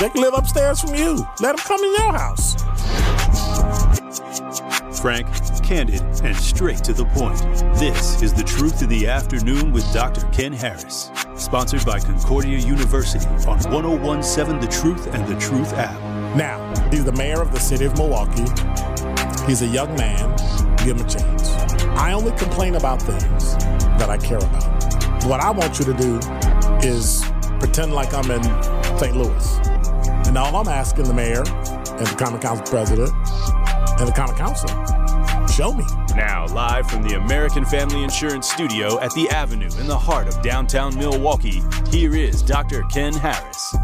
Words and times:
they 0.00 0.08
can 0.08 0.20
live 0.20 0.34
upstairs 0.34 0.80
from 0.80 0.94
you. 0.94 1.26
Let 1.40 1.56
them 1.56 1.64
come 1.64 1.82
in 1.82 1.92
your 1.92 2.12
house. 2.12 2.56
Frank, 5.00 5.26
candid, 5.62 6.02
and 6.22 6.36
straight 6.36 6.82
to 6.84 6.92
the 6.92 7.04
point. 7.06 7.38
This 7.78 8.22
is 8.22 8.32
The 8.32 8.42
Truth 8.42 8.82
in 8.82 8.88
the 8.88 9.06
Afternoon 9.06 9.72
with 9.72 9.90
Dr. 9.92 10.26
Ken 10.32 10.52
Harris. 10.52 11.10
Sponsored 11.36 11.84
by 11.84 12.00
Concordia 12.00 12.58
University 12.58 13.26
on 13.46 13.58
1017 13.70 14.60
The 14.60 14.66
Truth 14.66 15.12
and 15.14 15.26
The 15.28 15.38
Truth 15.38 15.72
app. 15.74 16.00
Now, 16.36 16.72
he's 16.90 17.04
the 17.04 17.12
mayor 17.12 17.40
of 17.40 17.52
the 17.52 17.60
city 17.60 17.84
of 17.84 17.96
Milwaukee. 17.96 18.44
He's 19.46 19.62
a 19.62 19.66
young 19.66 19.94
man. 19.96 20.34
Give 20.78 20.96
him 20.96 21.06
a 21.06 21.08
chance. 21.08 21.50
I 21.96 22.12
only 22.12 22.32
complain 22.32 22.76
about 22.76 23.00
things 23.00 23.56
that 23.98 24.10
I 24.10 24.18
care 24.18 24.38
about. 24.38 25.24
What 25.24 25.40
I 25.40 25.50
want 25.50 25.78
you 25.78 25.84
to 25.84 25.94
do 25.94 26.18
is 26.86 27.22
pretend 27.58 27.92
like 27.92 28.12
I'm 28.12 28.30
in 28.30 28.42
St. 28.98 29.16
Louis. 29.16 29.73
And 30.34 30.40
all 30.40 30.56
I'm 30.56 30.66
asking 30.66 31.04
the 31.04 31.14
mayor 31.14 31.44
and 31.46 32.06
the 32.08 32.16
common 32.18 32.40
council 32.40 32.66
president 32.66 33.12
and 34.00 34.08
the 34.08 34.12
common 34.16 34.34
council, 34.34 34.68
show 35.46 35.72
me. 35.72 35.84
Now, 36.16 36.46
live 36.46 36.90
from 36.90 37.04
the 37.04 37.14
American 37.14 37.64
Family 37.64 38.02
Insurance 38.02 38.50
Studio 38.50 38.98
at 38.98 39.12
the 39.12 39.30
Avenue 39.30 39.70
in 39.78 39.86
the 39.86 39.96
heart 39.96 40.26
of 40.26 40.42
downtown 40.42 40.98
Milwaukee, 40.98 41.62
here 41.88 42.16
is 42.16 42.42
Dr. 42.42 42.82
Ken 42.90 43.12
Harris. 43.12 43.76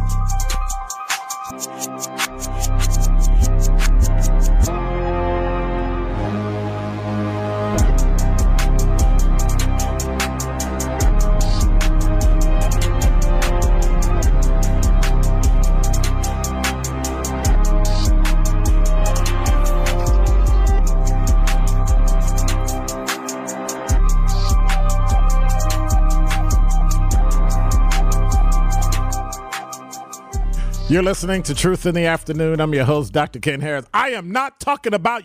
You're 30.90 31.04
listening 31.04 31.44
to 31.44 31.54
Truth 31.54 31.86
in 31.86 31.94
the 31.94 32.06
Afternoon. 32.06 32.60
I'm 32.60 32.74
your 32.74 32.84
host, 32.84 33.12
Dr. 33.12 33.38
Ken 33.38 33.60
Harris. 33.60 33.86
I 33.94 34.08
am 34.08 34.32
not 34.32 34.58
talking 34.58 34.92
about 34.92 35.22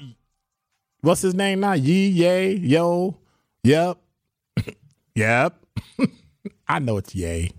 what's 1.02 1.24
his 1.24 1.34
name 1.34 1.62
now? 1.62 1.74
Yee, 1.74 2.08
yay, 2.08 2.53
yo, 2.53 3.18
yep, 3.64 3.98
yep. 5.16 5.58
I 6.68 6.78
know 6.78 6.98
it's 6.98 7.16
yay, 7.16 7.50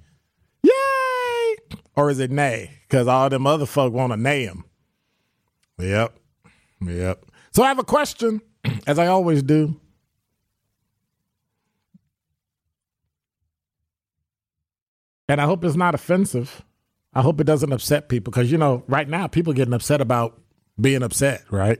yay, 0.62 1.56
or 1.96 2.08
is 2.08 2.20
it 2.20 2.30
nay? 2.30 2.78
Because 2.82 3.08
all 3.08 3.28
them 3.28 3.44
other 3.44 3.66
folk 3.66 3.92
want 3.92 4.12
to 4.12 4.16
nay 4.16 4.44
him. 4.44 4.62
Yep, 5.80 6.16
yep. 6.82 7.26
So 7.52 7.64
I 7.64 7.66
have 7.66 7.80
a 7.80 7.84
question, 7.84 8.40
as 8.86 9.00
I 9.00 9.08
always 9.08 9.42
do. 9.42 9.80
And 15.28 15.40
I 15.40 15.44
hope 15.44 15.64
it's 15.64 15.74
not 15.74 15.96
offensive. 15.96 16.62
I 17.16 17.22
hope 17.22 17.40
it 17.40 17.44
doesn't 17.44 17.72
upset 17.72 18.10
people 18.10 18.30
because, 18.30 18.52
you 18.52 18.58
know, 18.58 18.84
right 18.88 19.08
now 19.08 19.26
people 19.26 19.54
getting 19.54 19.72
upset 19.72 20.02
about 20.02 20.38
being 20.78 21.02
upset, 21.02 21.44
right? 21.50 21.78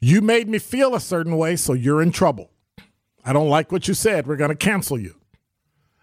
You 0.00 0.20
made 0.20 0.48
me 0.48 0.60
feel 0.60 0.94
a 0.94 1.00
certain 1.00 1.36
way, 1.36 1.56
so 1.56 1.72
you're 1.72 2.00
in 2.00 2.12
trouble. 2.12 2.48
I 3.24 3.32
don't 3.32 3.48
like 3.48 3.72
what 3.72 3.88
you 3.88 3.94
said. 3.94 4.28
We're 4.28 4.36
going 4.36 4.50
to 4.50 4.56
cancel 4.56 5.00
you. 5.00 5.16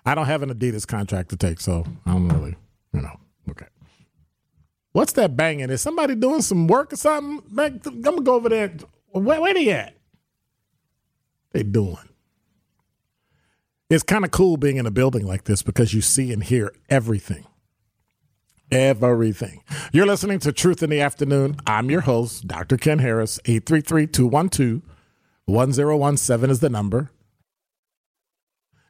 I 0.05 0.13
don't 0.13 0.25
have 0.25 0.43
an 0.43 0.53
Adidas 0.53 0.85
contract 0.85 1.29
to 1.29 1.37
take, 1.37 1.61
so 1.61 1.85
I 2.05 2.11
don't 2.11 2.27
really, 2.27 2.57
you 2.91 2.99
know, 2.99 3.17
okay. 3.49 3.67
What's 4.91 5.13
that 5.13 5.37
banging? 5.37 5.69
Is 5.69 5.81
somebody 5.81 6.15
doing 6.15 6.41
some 6.41 6.67
work 6.67 6.91
or 6.91 6.97
something? 6.97 7.41
I'm 7.57 7.77
going 7.77 8.17
to 8.17 8.21
go 8.21 8.33
over 8.33 8.49
there. 8.49 8.73
Where, 9.11 9.39
where 9.39 9.53
they 9.53 9.69
at? 9.69 9.95
They 11.53 11.63
doing? 11.63 11.95
It's 13.89 14.03
kind 14.03 14.25
of 14.25 14.31
cool 14.31 14.57
being 14.57 14.75
in 14.75 14.85
a 14.85 14.91
building 14.91 15.25
like 15.25 15.45
this 15.45 15.63
because 15.63 15.93
you 15.93 16.01
see 16.01 16.33
and 16.33 16.43
hear 16.43 16.73
everything. 16.89 17.45
Everything. 18.71 19.63
You're 19.91 20.05
listening 20.05 20.39
to 20.39 20.51
Truth 20.51 20.83
in 20.83 20.91
the 20.91 21.01
Afternoon. 21.01 21.55
I'm 21.65 21.89
your 21.89 22.01
host, 22.01 22.47
Dr. 22.47 22.77
Ken 22.77 22.99
Harris. 22.99 23.39
833 23.45 24.07
212 24.07 24.81
1017 25.45 26.51
is 26.51 26.59
the 26.59 26.69
number. 26.69 27.09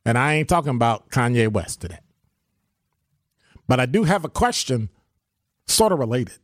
And 0.06 0.18
I 0.18 0.34
ain't 0.34 0.50
talking 0.50 0.72
about 0.72 1.10
Kanye 1.10 1.50
West 1.50 1.80
today. 1.80 2.00
But 3.68 3.80
I 3.80 3.86
do 3.86 4.04
have 4.04 4.26
a 4.26 4.30
question, 4.30 4.90
sort 5.68 5.94
of 5.94 6.00
related. 6.00 6.40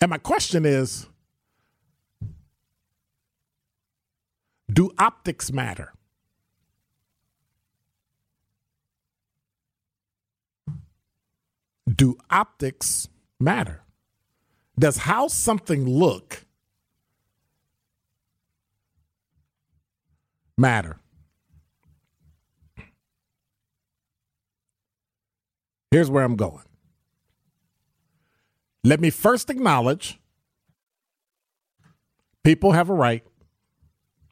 And 0.00 0.10
my 0.10 0.18
question 0.18 0.64
is 0.64 1.06
Do 4.72 4.90
optics 4.98 5.52
matter? 5.52 5.92
Do 11.88 12.18
optics 12.30 13.08
matter? 13.40 13.82
Does 14.78 14.98
how 14.98 15.28
something 15.28 15.88
look 15.88 16.44
matter? 20.56 20.98
Here's 25.90 26.10
where 26.10 26.22
I'm 26.22 26.36
going. 26.36 26.64
Let 28.84 29.00
me 29.00 29.10
first 29.10 29.50
acknowledge 29.50 30.20
people 32.44 32.72
have 32.72 32.90
a 32.90 32.94
right 32.94 33.24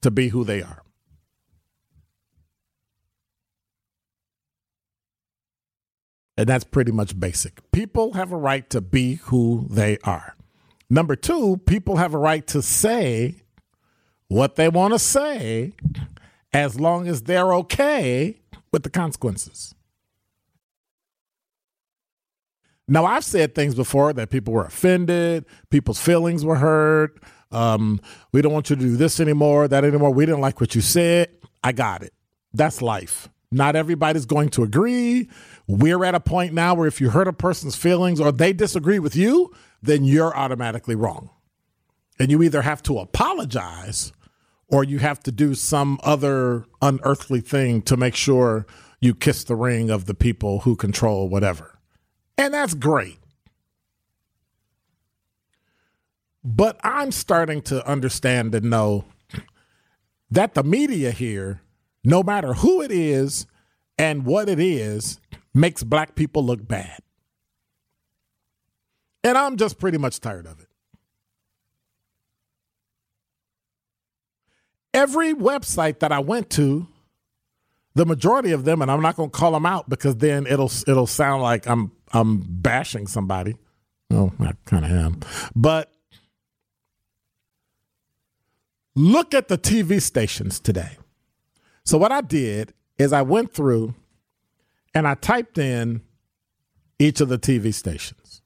to 0.02 0.10
be 0.10 0.28
who 0.28 0.44
they 0.44 0.62
are. 0.62 0.82
And 6.36 6.46
that's 6.48 6.64
pretty 6.64 6.92
much 6.92 7.18
basic. 7.18 7.70
People 7.72 8.12
have 8.12 8.30
a 8.32 8.36
right 8.36 8.68
to 8.70 8.80
be 8.80 9.14
who 9.14 9.66
they 9.70 9.98
are. 10.04 10.36
Number 10.90 11.16
two, 11.16 11.56
people 11.66 11.96
have 11.96 12.14
a 12.14 12.18
right 12.18 12.46
to 12.48 12.62
say 12.62 13.36
what 14.28 14.56
they 14.56 14.68
want 14.68 14.92
to 14.92 14.98
say 14.98 15.72
as 16.52 16.78
long 16.78 17.08
as 17.08 17.22
they're 17.22 17.54
okay 17.54 18.38
with 18.72 18.82
the 18.82 18.90
consequences. 18.90 19.74
Now, 22.88 23.04
I've 23.04 23.24
said 23.24 23.54
things 23.54 23.74
before 23.74 24.12
that 24.12 24.30
people 24.30 24.54
were 24.54 24.64
offended, 24.64 25.44
people's 25.70 26.00
feelings 26.00 26.44
were 26.44 26.56
hurt. 26.56 27.20
Um, 27.50 28.00
we 28.32 28.42
don't 28.42 28.52
want 28.52 28.70
you 28.70 28.76
to 28.76 28.82
do 28.82 28.96
this 28.96 29.18
anymore, 29.18 29.66
that 29.68 29.84
anymore. 29.84 30.10
We 30.12 30.26
didn't 30.26 30.40
like 30.40 30.60
what 30.60 30.74
you 30.74 30.80
said. 30.80 31.30
I 31.64 31.72
got 31.72 32.02
it. 32.02 32.12
That's 32.52 32.82
life. 32.82 33.28
Not 33.50 33.76
everybody's 33.76 34.26
going 34.26 34.50
to 34.50 34.62
agree. 34.62 35.28
We're 35.66 36.04
at 36.04 36.14
a 36.14 36.20
point 36.20 36.52
now 36.52 36.74
where 36.74 36.86
if 36.86 37.00
you 37.00 37.10
hurt 37.10 37.28
a 37.28 37.32
person's 37.32 37.76
feelings 37.76 38.20
or 38.20 38.30
they 38.30 38.52
disagree 38.52 38.98
with 38.98 39.16
you, 39.16 39.52
then 39.82 40.04
you're 40.04 40.36
automatically 40.36 40.94
wrong. 40.94 41.30
And 42.18 42.30
you 42.30 42.42
either 42.42 42.62
have 42.62 42.82
to 42.84 42.98
apologize 42.98 44.12
or 44.68 44.84
you 44.84 44.98
have 44.98 45.20
to 45.24 45.32
do 45.32 45.54
some 45.54 45.98
other 46.02 46.64
unearthly 46.80 47.40
thing 47.40 47.82
to 47.82 47.96
make 47.96 48.14
sure 48.14 48.66
you 49.00 49.14
kiss 49.14 49.44
the 49.44 49.56
ring 49.56 49.90
of 49.90 50.06
the 50.06 50.14
people 50.14 50.60
who 50.60 50.76
control 50.76 51.28
whatever. 51.28 51.78
And 52.38 52.54
that's 52.54 52.74
great. 52.74 53.18
But 56.42 56.78
I'm 56.84 57.12
starting 57.12 57.60
to 57.62 57.86
understand 57.86 58.54
and 58.54 58.70
know 58.70 59.04
that 60.30 60.54
the 60.54 60.62
media 60.62 61.10
here 61.10 61.60
no 62.06 62.22
matter 62.22 62.54
who 62.54 62.80
it 62.80 62.92
is 62.92 63.46
and 63.98 64.24
what 64.24 64.48
it 64.48 64.60
is, 64.60 65.18
makes 65.56 65.82
black 65.82 66.14
people 66.14 66.44
look 66.44 66.66
bad. 66.66 67.00
And 69.24 69.36
I'm 69.36 69.56
just 69.56 69.78
pretty 69.78 69.98
much 69.98 70.20
tired 70.20 70.46
of 70.46 70.60
it. 70.60 70.68
Every 74.94 75.34
website 75.34 75.98
that 75.98 76.12
I 76.12 76.20
went 76.20 76.50
to, 76.50 76.86
the 77.94 78.06
majority 78.06 78.52
of 78.52 78.64
them, 78.64 78.82
and 78.82 78.90
I'm 78.90 79.02
not 79.02 79.16
going 79.16 79.30
to 79.30 79.36
call 79.36 79.52
them 79.52 79.66
out 79.66 79.88
because 79.88 80.16
then 80.18 80.46
it'll 80.46 80.70
it'll 80.86 81.06
sound 81.06 81.42
like 81.42 81.66
I'm 81.66 81.92
I'm 82.12 82.38
bashing 82.46 83.06
somebody. 83.06 83.56
Oh, 84.10 84.32
I 84.38 84.52
kind 84.66 84.84
of 84.84 84.90
am. 84.90 85.20
But 85.54 85.92
look 88.94 89.34
at 89.34 89.48
the 89.48 89.58
TV 89.58 90.00
stations 90.00 90.60
today. 90.60 90.98
So 91.84 91.98
what 91.98 92.12
I 92.12 92.20
did 92.20 92.72
is 92.98 93.12
I 93.12 93.22
went 93.22 93.52
through 93.52 93.94
and 94.96 95.06
I 95.06 95.14
typed 95.14 95.58
in 95.58 96.00
each 96.98 97.20
of 97.20 97.28
the 97.28 97.38
TV 97.38 97.74
stations. 97.74 98.40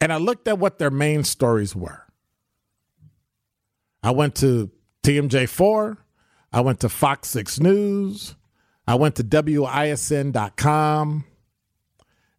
And 0.00 0.12
I 0.12 0.16
looked 0.16 0.48
at 0.48 0.58
what 0.58 0.80
their 0.80 0.90
main 0.90 1.22
stories 1.22 1.76
were. 1.76 2.02
I 4.02 4.10
went 4.10 4.34
to 4.36 4.72
TMJ4, 5.04 5.98
I 6.52 6.60
went 6.62 6.80
to 6.80 6.88
Fox 6.88 7.28
6 7.28 7.60
News, 7.60 8.34
I 8.88 8.96
went 8.96 9.14
to 9.16 9.22
WISN.com, 9.22 10.34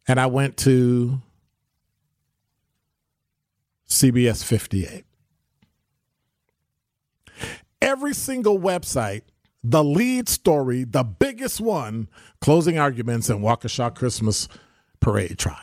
and 0.09 0.19
I 0.19 0.25
went 0.25 0.57
to 0.57 1.21
CBS 3.87 4.43
58. 4.43 5.05
Every 7.81 8.13
single 8.13 8.59
website, 8.59 9.21
the 9.69 9.83
lead 9.83 10.29
story, 10.29 10.85
the 10.85 11.03
biggest 11.03 11.59
one, 11.59 12.07
closing 12.39 12.79
arguments 12.79 13.29
in 13.29 13.39
Waukesha 13.39 13.93
Christmas 13.93 14.47
parade 15.01 15.37
trial. 15.37 15.57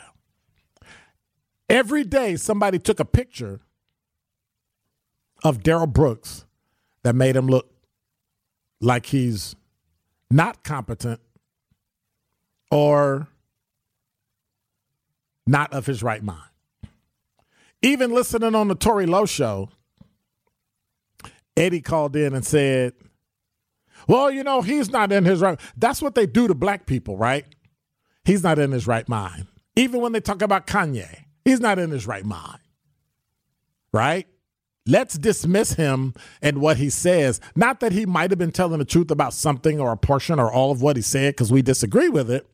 Every 1.67 2.03
day, 2.03 2.35
somebody 2.35 2.77
took 2.77 2.99
a 2.99 3.05
picture 3.05 3.61
of 5.43 5.63
Darrell 5.63 5.87
Brooks 5.87 6.45
that 7.01 7.15
made 7.15 7.35
him 7.35 7.47
look 7.47 7.71
like 8.79 9.07
he's 9.07 9.55
not 10.29 10.63
competent 10.63 11.19
or 12.69 13.27
not 15.47 15.73
of 15.73 15.87
his 15.87 16.03
right 16.03 16.23
mind. 16.23 16.49
Even 17.81 18.11
listening 18.11 18.53
on 18.53 18.67
the 18.67 18.75
Tory 18.75 19.07
Lowe 19.07 19.25
show, 19.25 19.69
Eddie 21.57 21.81
called 21.81 22.15
in 22.15 22.35
and 22.35 22.45
said, 22.45 22.93
Well, 24.07 24.29
you 24.31 24.43
know, 24.43 24.61
he's 24.61 24.89
not 24.89 25.11
in 25.11 25.25
his 25.25 25.41
right. 25.41 25.59
That's 25.77 26.01
what 26.01 26.15
they 26.15 26.25
do 26.25 26.47
to 26.47 26.53
black 26.53 26.85
people, 26.85 27.17
right? 27.17 27.45
He's 28.23 28.43
not 28.43 28.59
in 28.59 28.71
his 28.71 28.87
right 28.87 29.07
mind. 29.07 29.47
Even 29.75 30.01
when 30.01 30.11
they 30.11 30.19
talk 30.19 30.41
about 30.41 30.67
Kanye, 30.67 31.25
he's 31.43 31.59
not 31.59 31.79
in 31.79 31.91
his 31.91 32.07
right 32.07 32.25
mind. 32.25 32.59
Right? 33.91 34.27
Let's 34.87 35.17
dismiss 35.17 35.73
him 35.73 36.13
and 36.41 36.59
what 36.59 36.77
he 36.77 36.89
says. 36.89 37.41
Not 37.55 37.79
that 37.79 37.91
he 37.91 38.05
might 38.05 38.29
have 38.29 38.37
been 38.37 38.51
telling 38.51 38.79
the 38.79 38.85
truth 38.85 39.09
about 39.09 39.33
something 39.33 39.79
or 39.79 39.91
a 39.91 39.97
portion 39.97 40.39
or 40.39 40.51
all 40.51 40.71
of 40.71 40.81
what 40.81 40.95
he 40.95 41.01
said 41.01 41.33
because 41.33 41.51
we 41.51 41.61
disagree 41.61 42.09
with 42.09 42.29
it. 42.29 42.47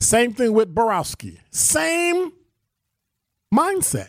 Same 0.00 0.32
thing 0.32 0.52
with 0.52 0.74
Borowski. 0.74 1.40
Same 1.50 2.32
mindset. 3.52 4.08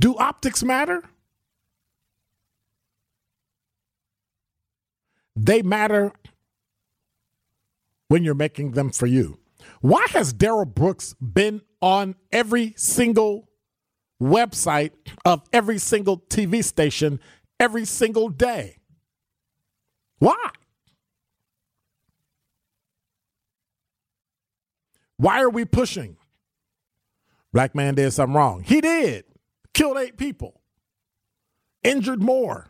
Do 0.00 0.16
optics 0.16 0.62
matter? 0.62 1.02
They 5.40 5.62
matter 5.62 6.12
when 8.08 8.24
you're 8.24 8.34
making 8.34 8.72
them 8.72 8.90
for 8.90 9.06
you. 9.06 9.38
Why 9.80 10.04
has 10.10 10.32
Darrell 10.32 10.64
Brooks 10.64 11.14
been 11.14 11.62
on 11.80 12.16
every 12.32 12.74
single 12.76 13.48
website 14.20 14.90
of 15.24 15.42
every 15.52 15.78
single 15.78 16.18
TV 16.18 16.64
station 16.64 17.20
every 17.60 17.84
single 17.84 18.28
day? 18.28 18.78
Why? 20.18 20.50
Why 25.18 25.40
are 25.40 25.50
we 25.50 25.64
pushing? 25.64 26.16
Black 27.52 27.76
man 27.76 27.94
did 27.94 28.10
something 28.12 28.34
wrong. 28.34 28.64
He 28.64 28.80
did 28.80 29.24
killed 29.72 29.98
eight 29.98 30.16
people, 30.16 30.60
injured 31.84 32.20
more. 32.20 32.66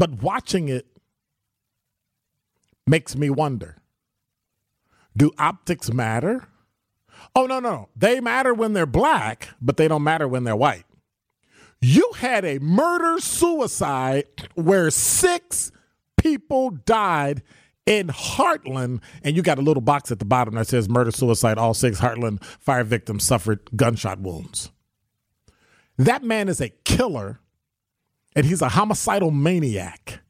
But 0.00 0.22
watching 0.22 0.70
it 0.70 0.86
makes 2.86 3.14
me 3.14 3.28
wonder 3.28 3.76
do 5.14 5.30
optics 5.38 5.92
matter? 5.92 6.48
Oh, 7.34 7.44
no, 7.44 7.60
no. 7.60 7.90
They 7.94 8.18
matter 8.18 8.54
when 8.54 8.72
they're 8.72 8.86
black, 8.86 9.50
but 9.60 9.76
they 9.76 9.88
don't 9.88 10.02
matter 10.02 10.26
when 10.26 10.44
they're 10.44 10.56
white. 10.56 10.86
You 11.82 12.12
had 12.16 12.46
a 12.46 12.58
murder 12.60 13.20
suicide 13.20 14.24
where 14.54 14.90
six 14.90 15.70
people 16.16 16.70
died 16.70 17.42
in 17.84 18.08
Hartland, 18.08 19.02
and 19.22 19.36
you 19.36 19.42
got 19.42 19.58
a 19.58 19.62
little 19.62 19.82
box 19.82 20.10
at 20.10 20.18
the 20.18 20.24
bottom 20.24 20.54
that 20.54 20.68
says 20.68 20.88
murder, 20.88 21.10
suicide, 21.10 21.58
all 21.58 21.74
six 21.74 22.00
Hartland 22.00 22.42
fire 22.42 22.84
victims 22.84 23.24
suffered 23.24 23.68
gunshot 23.76 24.20
wounds. 24.20 24.70
That 25.98 26.22
man 26.22 26.48
is 26.48 26.62
a 26.62 26.70
killer, 26.84 27.40
and 28.34 28.46
he's 28.46 28.62
a 28.62 28.68
homicidal 28.70 29.30
maniac. 29.30 30.20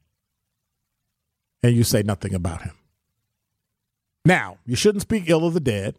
And 1.63 1.75
you 1.75 1.83
say 1.83 2.01
nothing 2.01 2.33
about 2.33 2.63
him. 2.63 2.75
Now, 4.25 4.57
you 4.65 4.75
shouldn't 4.75 5.03
speak 5.03 5.25
ill 5.27 5.45
of 5.45 5.53
the 5.53 5.59
dead. 5.59 5.95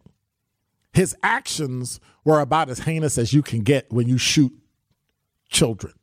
His 0.93 1.17
actions 1.23 2.01
were 2.25 2.41
about 2.41 2.69
as 2.69 2.81
heinous 2.81 3.19
as 3.19 3.33
you 3.33 3.43
can 3.43 3.63
get 3.63 3.91
when 3.93 4.09
you 4.09 4.19
shoot 4.19 4.53
children. 5.49 5.95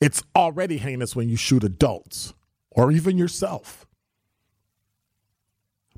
It's 0.00 0.22
already 0.34 0.78
heinous 0.78 1.16
when 1.16 1.28
you 1.28 1.36
shoot 1.36 1.64
adults 1.64 2.34
or 2.70 2.92
even 2.92 3.18
yourself. 3.18 3.86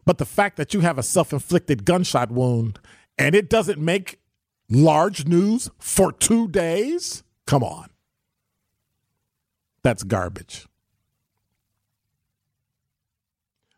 But 0.05 0.19
the 0.19 0.25
fact 0.25 0.57
that 0.57 0.73
you 0.73 0.81
have 0.81 0.99
a 0.99 1.03
self 1.03 1.33
inflicted 1.33 1.85
gunshot 1.85 2.31
wound 2.31 2.81
and 3.19 3.35
it 3.35 3.51
doesn't 3.51 3.79
make 3.79 4.21
large 4.71 5.27
news 5.27 5.71
for 5.79 6.13
two 6.13 6.49
days, 6.49 7.23
come 7.47 7.63
on. 7.63 7.91
That's 9.83 10.03
garbage. 10.03 10.67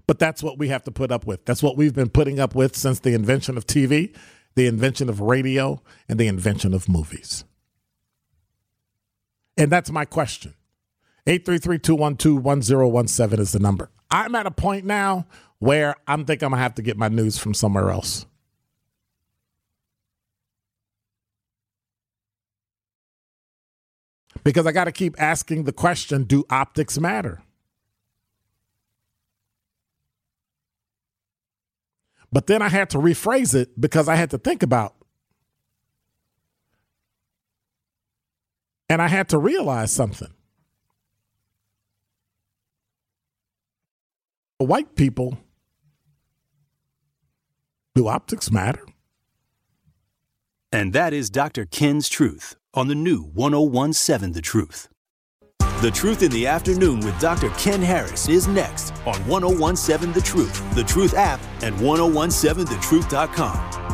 But 0.06 0.18
that's 0.18 0.42
what 0.42 0.58
we 0.58 0.68
have 0.68 0.82
to 0.84 0.90
put 0.90 1.12
up 1.12 1.26
with. 1.26 1.44
That's 1.44 1.62
what 1.62 1.76
we've 1.76 1.94
been 1.94 2.08
putting 2.08 2.40
up 2.40 2.54
with 2.54 2.74
since 2.74 2.98
the 2.98 3.14
invention 3.14 3.56
of 3.56 3.66
TV, 3.66 4.14
the 4.56 4.66
invention 4.66 5.08
of 5.08 5.20
radio, 5.20 5.80
and 6.08 6.18
the 6.18 6.26
invention 6.26 6.74
of 6.74 6.88
movies. 6.88 7.44
And 9.56 9.70
that's 9.70 9.90
my 9.90 10.04
question. 10.04 10.54
833 11.26 11.78
212 11.78 12.42
1017 12.42 13.40
is 13.40 13.52
the 13.52 13.60
number. 13.60 13.90
I'm 14.10 14.34
at 14.34 14.46
a 14.46 14.50
point 14.50 14.84
now 14.84 15.26
where 15.60 15.94
I'm 16.08 16.24
think 16.24 16.42
I'm 16.42 16.50
gonna 16.50 16.62
have 16.62 16.74
to 16.74 16.82
get 16.82 16.96
my 16.96 17.08
news 17.08 17.38
from 17.38 17.54
somewhere 17.54 17.90
else. 17.90 18.26
Because 24.44 24.66
I 24.66 24.72
got 24.72 24.84
to 24.84 24.92
keep 24.92 25.20
asking 25.20 25.64
the 25.64 25.72
question 25.72 26.24
do 26.24 26.44
optics 26.50 26.98
matter? 26.98 27.42
But 32.32 32.46
then 32.46 32.62
I 32.62 32.68
had 32.68 32.90
to 32.90 32.98
rephrase 32.98 33.54
it 33.54 33.80
because 33.80 34.08
I 34.08 34.14
had 34.14 34.30
to 34.30 34.38
think 34.38 34.62
about 34.62 34.94
and 38.88 39.00
I 39.00 39.08
had 39.08 39.28
to 39.30 39.38
realize 39.38 39.92
something. 39.92 40.32
White 44.58 44.94
people 44.94 45.38
do 47.94 48.08
optics 48.08 48.50
matter? 48.50 48.84
And 50.72 50.92
that 50.92 51.12
is 51.12 51.30
Dr. 51.30 51.66
Ken's 51.66 52.08
Truth 52.08 52.56
on 52.74 52.88
the 52.88 52.94
new 52.94 53.22
1017 53.22 54.32
The 54.32 54.42
Truth. 54.42 54.88
The 55.80 55.90
Truth 55.90 56.22
in 56.22 56.30
the 56.30 56.46
Afternoon 56.46 57.00
with 57.00 57.18
Dr. 57.20 57.48
Ken 57.50 57.80
Harris 57.80 58.28
is 58.28 58.46
next 58.46 58.92
on 59.06 59.16
1017 59.26 60.12
The 60.12 60.20
Truth, 60.20 60.74
The 60.74 60.84
Truth 60.84 61.14
app, 61.14 61.40
and 61.62 61.74
1017thetruth.com. 61.76 63.89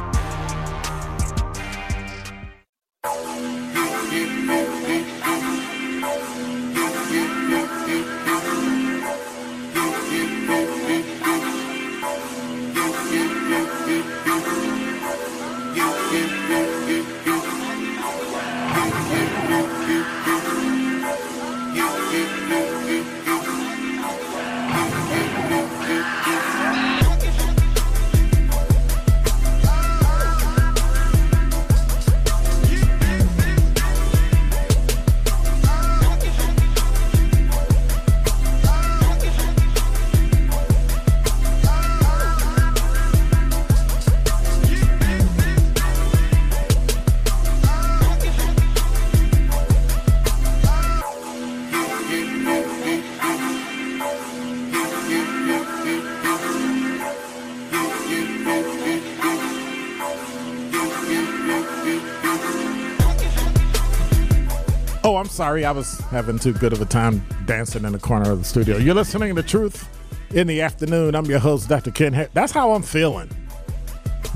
Oh, 65.17 65.25
sorry, 65.25 65.65
I 65.65 65.71
was 65.71 65.99
having 66.11 66.39
too 66.39 66.53
good 66.53 66.75
of 66.75 66.83
a 66.83 66.85
time 66.85 67.27
dancing 67.47 67.87
in 67.87 67.93
the 67.93 67.99
corner 67.99 68.31
of 68.31 68.39
the 68.39 68.45
studio. 68.45 68.77
You're 68.77 68.95
listening 68.95 69.35
to 69.35 69.43
Truth 69.43 69.89
in 70.35 70.47
the 70.47 70.61
Afternoon. 70.61 71.15
I'm 71.15 71.25
your 71.25 71.39
host, 71.39 71.71
Dr. 71.71 71.91
Ken. 71.91 72.29
That's 72.35 72.53
how 72.53 72.73
I'm 72.73 72.83
feeling. 72.83 73.31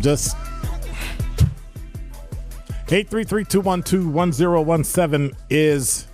Just 0.00 0.34
833-212-1017 2.86 5.34
is 5.50 6.06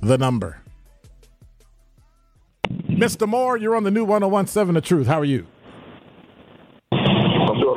the 0.00 0.16
number. 0.16 0.58
Mr. 2.70 3.28
Moore, 3.28 3.58
you're 3.58 3.76
on 3.76 3.84
the 3.84 3.90
new 3.90 4.06
1017 4.06 4.72
The 4.72 4.80
Truth. 4.80 5.06
How 5.06 5.20
are 5.20 5.26
you? 5.26 5.46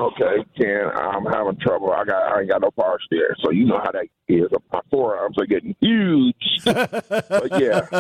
Okay, 0.06 0.46
Ken. 0.60 0.86
I'm 0.94 1.26
having 1.26 1.58
trouble. 1.60 1.92
I 1.92 2.04
got 2.04 2.22
I 2.32 2.42
ain't 2.42 2.50
got 2.50 2.62
no 2.62 2.70
power 2.72 3.00
steer, 3.06 3.36
so 3.44 3.52
you 3.52 3.66
know 3.66 3.80
how 3.84 3.92
that 3.92 4.08
is. 4.28 4.48
My 4.72 4.82
forearms 4.92 5.36
are 5.40 5.48
getting 5.48 5.76
huge. 5.80 6.36
but 6.66 7.60
yeah, 7.60 7.88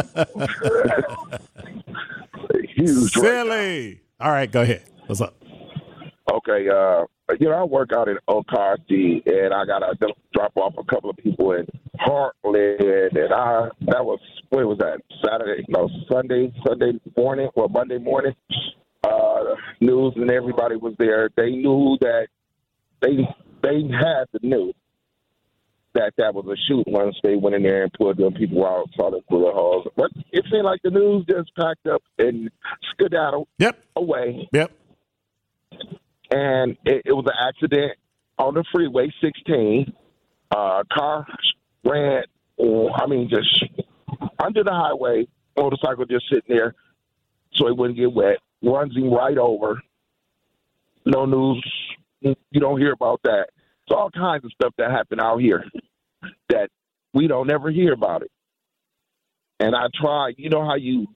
huge. 2.75 3.15
right 3.17 3.23
Silly. 3.23 4.01
All 4.19 4.31
right, 4.31 4.51
go 4.51 4.61
ahead. 4.61 4.83
What's 5.07 5.21
up? 5.21 5.35
Okay, 6.31 6.67
uh, 6.69 7.05
you 7.39 7.49
know, 7.49 7.55
I 7.55 7.63
work 7.63 7.89
out 7.95 8.07
in 8.07 8.17
Okauchee, 8.29 9.25
and 9.25 9.53
I 9.53 9.65
got 9.65 9.79
to 9.79 9.95
drop 10.33 10.55
off 10.57 10.75
a 10.77 10.83
couple 10.83 11.09
of 11.09 11.17
people 11.17 11.53
in 11.53 11.65
Hartland, 11.99 13.15
and 13.15 13.33
I 13.33 13.69
that 13.87 14.05
was 14.05 14.19
what 14.49 14.65
was 14.65 14.77
that 14.77 15.01
Saturday? 15.25 15.65
No, 15.69 15.89
Sunday, 16.11 16.53
Sunday 16.67 16.99
morning 17.17 17.49
or 17.55 17.67
Monday 17.67 17.97
morning. 17.97 18.33
Uh, 19.05 19.55
news 19.81 20.13
and 20.15 20.31
everybody 20.31 20.75
was 20.77 20.95
there. 20.97 21.29
They 21.35 21.51
knew 21.51 21.97
that 22.01 22.27
they 23.01 23.17
they 23.61 23.81
had 23.83 24.25
the 24.33 24.39
news 24.41 24.73
that 25.93 26.13
that 26.17 26.33
was 26.33 26.45
a 26.47 26.57
shoot 26.67 26.83
once 26.87 27.15
they 27.23 27.35
went 27.35 27.55
in 27.55 27.63
there 27.63 27.83
and 27.83 27.93
pulled 27.93 28.17
them 28.17 28.33
people 28.33 28.65
out, 28.65 28.89
saw 28.95 29.11
them 29.11 29.21
bullet 29.29 29.53
holes. 29.53 29.87
But 29.95 30.11
it 30.31 30.43
seemed 30.51 30.65
like 30.65 30.81
the 30.83 30.89
news 30.89 31.25
just 31.29 31.55
packed 31.55 31.87
up 31.87 32.03
and 32.19 32.49
skedaddled 32.91 33.47
Yep. 33.59 33.81
away 33.95 34.49
Yep. 34.51 34.71
and 36.31 36.77
it, 36.85 37.03
it 37.05 37.13
was 37.13 37.25
an 37.27 37.47
accident 37.47 37.93
on 38.37 38.53
the 38.55 38.63
freeway 38.73 39.11
16. 39.21 39.93
Uh, 40.51 40.83
car 40.93 41.25
ran, 41.85 42.23
uh, 42.59 42.87
I 42.93 43.07
mean, 43.07 43.29
just 43.29 43.63
under 44.39 44.63
the 44.63 44.71
highway. 44.71 45.27
Motorcycle 45.57 46.05
just 46.05 46.25
sitting 46.29 46.55
there, 46.55 46.75
so 47.53 47.67
it 47.67 47.77
wouldn't 47.77 47.97
get 47.97 48.11
wet. 48.11 48.37
Runs 48.65 48.95
him 48.95 49.13
right 49.13 49.37
over. 49.37 49.81
No 51.05 51.25
news. 51.25 51.63
You 52.21 52.59
don't 52.59 52.79
hear 52.79 52.91
about 52.93 53.21
that. 53.23 53.47
It's 53.85 53.95
all 53.95 54.09
kinds 54.09 54.43
of 54.45 54.51
stuff 54.53 54.73
that 54.77 54.89
happen 54.89 55.19
out 55.19 55.39
here 55.39 55.63
that 56.49 56.69
we 57.13 57.27
don't 57.27 57.51
ever 57.51 57.69
hear 57.69 57.93
about 57.93 58.23
it. 58.23 58.31
And 59.59 59.75
I 59.75 59.85
try. 59.93 60.33
You 60.37 60.49
know 60.49 60.65
how 60.65 60.75
you? 60.75 61.07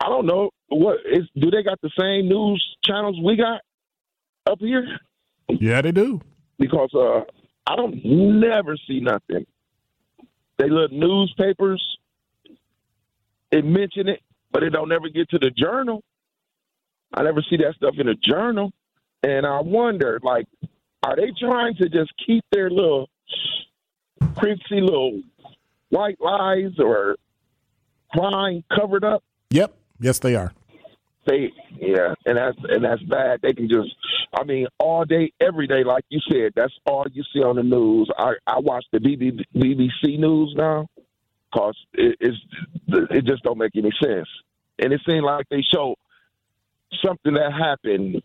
I 0.00 0.08
don't 0.08 0.26
know 0.26 0.50
what 0.68 0.98
is. 1.10 1.24
Do 1.36 1.50
they 1.50 1.62
got 1.62 1.80
the 1.80 1.90
same 1.98 2.28
news 2.28 2.64
channels 2.84 3.18
we 3.22 3.36
got? 3.36 3.60
up 4.46 4.58
here 4.60 4.86
Yeah, 5.48 5.80
they 5.80 5.90
do. 5.90 6.20
because 6.58 6.90
uh, 6.94 7.20
I 7.66 7.76
don't 7.76 7.98
never 8.04 8.76
see 8.86 9.00
nothing. 9.00 9.46
They 10.58 10.68
look 10.68 10.92
newspapers, 10.92 11.82
they 13.50 13.62
mention 13.62 14.08
it, 14.08 14.20
but 14.52 14.62
it 14.62 14.70
don't 14.70 14.88
never 14.90 15.08
get 15.08 15.30
to 15.30 15.38
the 15.38 15.50
journal. 15.50 16.02
I 17.14 17.22
never 17.22 17.42
see 17.48 17.56
that 17.58 17.74
stuff 17.76 17.94
in 17.98 18.08
a 18.08 18.14
journal, 18.14 18.72
and 19.22 19.46
I 19.46 19.60
wonder, 19.60 20.18
like, 20.22 20.46
are 21.02 21.16
they 21.16 21.32
trying 21.38 21.74
to 21.76 21.88
just 21.88 22.12
keep 22.26 22.44
their 22.50 22.70
little 22.70 23.08
creepsy 24.36 24.80
little 24.80 25.20
white 25.90 26.20
lies 26.20 26.72
or 26.78 27.16
crime 28.12 28.64
covered 28.74 29.04
up? 29.04 29.22
Yep. 29.50 29.74
Yes, 30.00 30.18
they 30.18 30.34
are. 30.34 30.52
they 31.26 31.52
yeah 31.80 32.14
and 32.26 32.36
that's 32.36 32.58
and 32.68 32.84
that's 32.84 33.02
bad 33.04 33.40
they 33.42 33.52
can 33.52 33.68
just 33.68 33.88
i 34.38 34.44
mean 34.44 34.66
all 34.78 35.04
day 35.04 35.32
every 35.40 35.66
day 35.66 35.82
like 35.84 36.04
you 36.10 36.20
said 36.30 36.52
that's 36.54 36.72
all 36.86 37.04
you 37.12 37.22
see 37.32 37.40
on 37.40 37.56
the 37.56 37.62
news 37.62 38.10
i 38.18 38.32
i 38.46 38.58
watch 38.58 38.84
the 38.92 38.98
BB, 38.98 39.40
bbc 39.56 40.18
news 40.18 40.54
now 40.56 40.86
because 41.50 41.76
it, 41.94 42.16
it's 42.20 42.36
it 43.10 43.24
just 43.24 43.42
don't 43.42 43.58
make 43.58 43.72
any 43.76 43.90
sense 44.02 44.28
and 44.78 44.92
it 44.92 45.00
seems 45.08 45.22
like 45.24 45.46
they 45.50 45.62
show 45.72 45.94
something 47.04 47.34
that 47.34 47.52
happened 47.52 48.22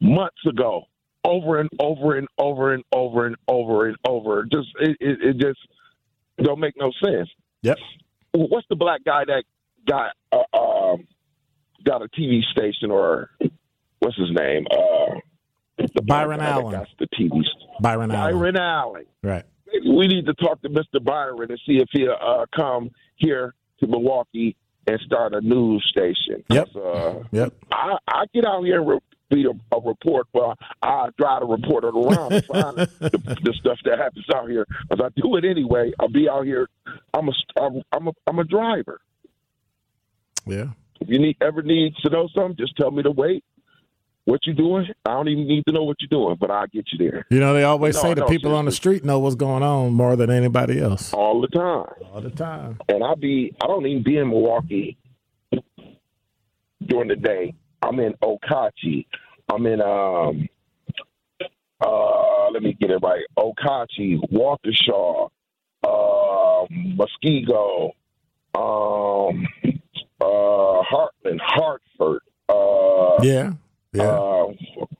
months 0.00 0.44
ago 0.48 0.82
over 1.24 1.60
and 1.60 1.70
over 1.78 2.16
and 2.18 2.26
over 2.38 2.74
and 2.74 2.82
over 2.92 3.26
and 3.26 3.36
over 3.48 3.86
and 3.88 3.96
over 4.06 4.44
just 4.44 4.68
it, 4.80 4.96
it, 5.00 5.18
it 5.22 5.36
just 5.38 5.58
don't 6.42 6.58
make 6.60 6.74
no 6.76 6.90
sense 7.04 7.28
Yep. 7.62 7.78
what's 8.34 8.66
the 8.68 8.74
black 8.76 9.04
guy 9.04 9.24
that 9.26 9.44
got 9.88 10.12
uh, 10.32 10.56
um 10.58 11.06
got 11.84 12.02
a 12.02 12.08
TV 12.08 12.40
station 12.50 12.90
or 12.90 13.30
what's 14.00 14.16
his 14.16 14.30
name? 14.32 14.64
Uh, 14.70 15.14
the 15.94 16.02
Byron 16.02 16.40
Allen. 16.40 16.72
Got 16.72 16.88
the 16.98 17.06
TV. 17.06 17.28
st- 17.30 17.46
Byron 17.80 18.10
Allen. 18.10 18.34
Byron 18.34 18.56
Allen. 18.56 19.04
Right. 19.22 19.44
We 19.84 20.06
need 20.06 20.26
to 20.26 20.34
talk 20.34 20.60
to 20.62 20.68
Mr. 20.68 21.02
Byron 21.02 21.50
and 21.50 21.60
see 21.66 21.78
if 21.78 21.88
he'll 21.92 22.16
uh, 22.20 22.46
come 22.54 22.90
here 23.16 23.54
to 23.80 23.86
Milwaukee 23.86 24.56
and 24.86 25.00
start 25.00 25.34
a 25.34 25.40
news 25.40 25.84
station. 25.88 26.42
Yep. 26.50 26.68
Uh, 26.76 27.14
Yep. 27.32 27.52
I, 27.70 27.96
I 28.08 28.24
get 28.34 28.44
out 28.44 28.62
here 28.64 28.80
and 28.80 28.88
re- 28.88 28.98
read 29.30 29.46
a, 29.46 29.76
a 29.76 29.80
report. 29.80 30.26
but 30.32 30.58
I 30.82 31.08
drive 31.16 31.40
to 31.40 31.46
report 31.46 31.84
it 31.84 31.94
around 31.94 32.30
to 32.30 32.42
find 32.42 32.76
the, 33.00 33.38
the 33.42 33.54
stuff 33.58 33.78
that 33.84 33.98
happens 33.98 34.26
out 34.34 34.48
here. 34.50 34.66
Because 34.88 35.04
I 35.04 35.20
do 35.20 35.36
it 35.36 35.44
anyway. 35.44 35.92
I'll 36.00 36.08
be 36.08 36.28
out 36.28 36.44
here. 36.44 36.68
I'm 37.14 37.28
a, 37.28 37.32
I'm, 37.60 37.82
I'm 37.92 38.08
a, 38.08 38.12
I'm 38.26 38.38
a 38.38 38.44
driver. 38.44 39.00
Yeah. 40.46 40.66
If 41.00 41.08
you 41.08 41.18
need 41.18 41.36
ever 41.40 41.62
need 41.62 41.94
to 42.02 42.10
know 42.10 42.28
something, 42.34 42.56
just 42.56 42.76
tell 42.76 42.90
me 42.90 43.02
to 43.02 43.10
wait. 43.10 43.44
What 44.24 44.46
you 44.46 44.52
doing? 44.52 44.86
I 45.04 45.10
don't 45.14 45.28
even 45.28 45.48
need 45.48 45.64
to 45.66 45.72
know 45.72 45.82
what 45.82 45.96
you're 46.00 46.08
doing, 46.08 46.36
but 46.40 46.50
I'll 46.50 46.68
get 46.68 46.86
you 46.92 46.98
there 46.98 47.26
You 47.28 47.40
know, 47.40 47.54
they 47.54 47.64
always 47.64 47.96
No, 47.96 48.02
say 48.02 48.14
the 48.14 48.20
no, 48.20 48.26
people 48.28 48.54
on 48.54 48.66
the 48.66 48.70
street 48.72 49.04
know 49.04 49.18
what's 49.18 49.34
going 49.34 49.62
on 49.64 49.92
more 49.94 50.14
than 50.14 50.30
anybody 50.30 50.80
else. 50.80 51.12
all 51.12 51.40
the 51.40 51.48
time. 51.48 51.86
All 52.12 52.20
the 52.20 52.30
time. 52.30 52.78
And 52.88 53.02
I 53.02 53.14
be 53.16 53.52
I 53.60 53.66
don't 53.66 53.84
even 53.86 54.02
be 54.04 54.16
in 54.18 54.28
Milwaukee 54.28 54.96
during 56.86 57.08
the 57.08 57.16
day. 57.16 57.54
I'm 57.82 57.98
in 57.98 58.14
Okauchee. 58.22 59.06
I'm 59.52 59.66
in 59.66 59.80
um 59.82 60.48
uh 61.80 62.50
let 62.50 62.62
me 62.62 62.74
get 62.78 62.90
it 62.90 62.98
right. 63.02 63.24
Okauchee, 63.36 64.20
Waukesha, 64.32 65.30
uh 65.82 66.66
Muskego, 66.96 67.90
um 68.54 69.46
uh 70.20 70.82
Hartland, 70.84 71.40
Hartford, 71.40 72.22
uh 72.48 73.22
Yeah. 73.22 73.54
Yeah. 73.92 74.04
Uh, 74.04 74.46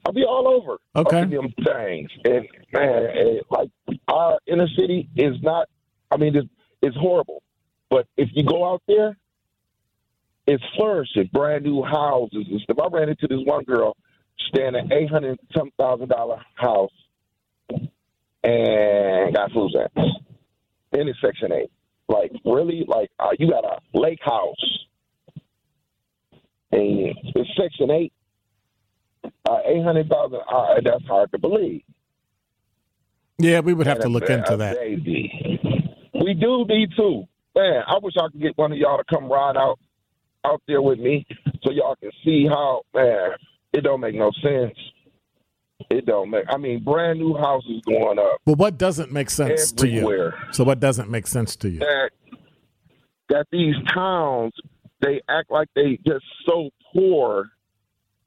I'll 0.04 0.12
be 0.12 0.24
all 0.24 0.46
over. 0.48 0.78
Okay. 0.94 1.24
Them 1.24 1.52
things, 1.64 2.10
and 2.24 2.46
man, 2.72 3.06
it, 3.14 3.46
like 3.50 3.70
our 4.08 4.38
inner 4.46 4.68
city 4.76 5.08
is 5.16 5.36
not. 5.42 5.68
I 6.10 6.18
mean, 6.18 6.36
it's, 6.36 6.48
it's 6.82 6.96
horrible, 6.96 7.42
but 7.88 8.06
if 8.18 8.28
you 8.34 8.44
go 8.44 8.70
out 8.70 8.82
there, 8.86 9.16
it's 10.46 10.62
flourishing. 10.76 11.30
Brand 11.32 11.64
new 11.64 11.82
houses 11.82 12.44
and 12.50 12.60
stuff. 12.60 12.76
I 12.82 12.88
ran 12.94 13.08
into 13.08 13.26
this 13.28 13.40
one 13.44 13.64
girl 13.64 13.96
staying 14.48 14.68
in 14.68 14.74
an 14.74 14.92
eight 14.92 15.10
hundred 15.10 15.38
some 15.56 15.70
thousand 15.78 16.08
dollar 16.08 16.42
house, 16.54 16.92
and 18.44 19.34
got 19.34 19.52
food 19.52 19.70
stamps. 19.70 20.10
In 20.92 21.08
it's 21.08 21.18
Section 21.22 21.52
Eight. 21.52 21.70
Like 22.08 22.32
really, 22.44 22.84
like 22.86 23.10
uh, 23.18 23.30
you 23.38 23.48
got 23.48 23.64
a 23.64 23.78
lake 23.98 24.20
house, 24.22 24.84
and 26.72 27.14
it's 27.34 27.50
Section 27.58 27.90
Eight 27.90 28.12
uh, 29.52 29.58
eight 29.66 29.82
hundred 29.82 30.08
thousand. 30.08 30.40
Uh, 30.50 30.74
that's 30.84 31.04
hard 31.06 31.30
to 31.32 31.38
believe. 31.38 31.82
yeah, 33.38 33.60
we 33.60 33.74
would 33.74 33.86
have 33.86 33.98
to 33.98 34.04
And 34.06 34.14
a- 34.14 34.18
look 34.18 34.30
into 34.30 34.56
that. 34.58 34.76
We 36.24 36.34
do 36.34 36.64
need 36.68 36.90
to. 36.96 37.24
Man, 37.54 37.82
I 37.86 37.98
wish 38.02 38.14
I 38.18 38.28
could 38.30 38.40
get 38.40 38.56
one 38.56 38.72
of 38.72 38.78
y'all 38.78 38.98
to 38.98 39.04
come 39.04 39.30
ride 39.30 39.56
out 39.56 39.78
out 40.44 40.62
there 40.66 40.80
with 40.82 40.98
me, 40.98 41.26
so 41.62 41.70
y'all 41.70 41.96
can 41.96 42.10
see 42.24 42.46
how 42.48 42.82
man 42.94 43.32
it 43.72 43.82
don't 43.82 44.00
make 44.00 44.14
no 44.14 44.30
sense. 44.42 44.76
It 45.90 46.06
don't 46.06 46.30
make. 46.30 46.44
I 46.48 46.56
mean, 46.58 46.82
brand 46.84 47.18
new 47.18 47.34
houses 47.36 47.82
going 47.86 48.18
up 48.18 48.38
Well, 48.46 48.56
what 48.56 48.78
doesn't 48.78 49.12
make 49.12 49.30
sense 49.30 49.72
to 49.72 49.88
you? 49.88 50.32
So, 50.52 50.64
what 50.64 50.80
doesn't 50.80 51.10
make 51.10 51.26
sense 51.26 51.56
to 51.56 51.68
you? 51.68 51.80
That 51.80 52.10
that 53.28 53.46
these 53.50 53.74
towns 53.92 54.52
they 55.00 55.20
act 55.28 55.50
like 55.50 55.68
they 55.74 55.98
just 56.06 56.24
so 56.46 56.70
poor, 56.94 57.50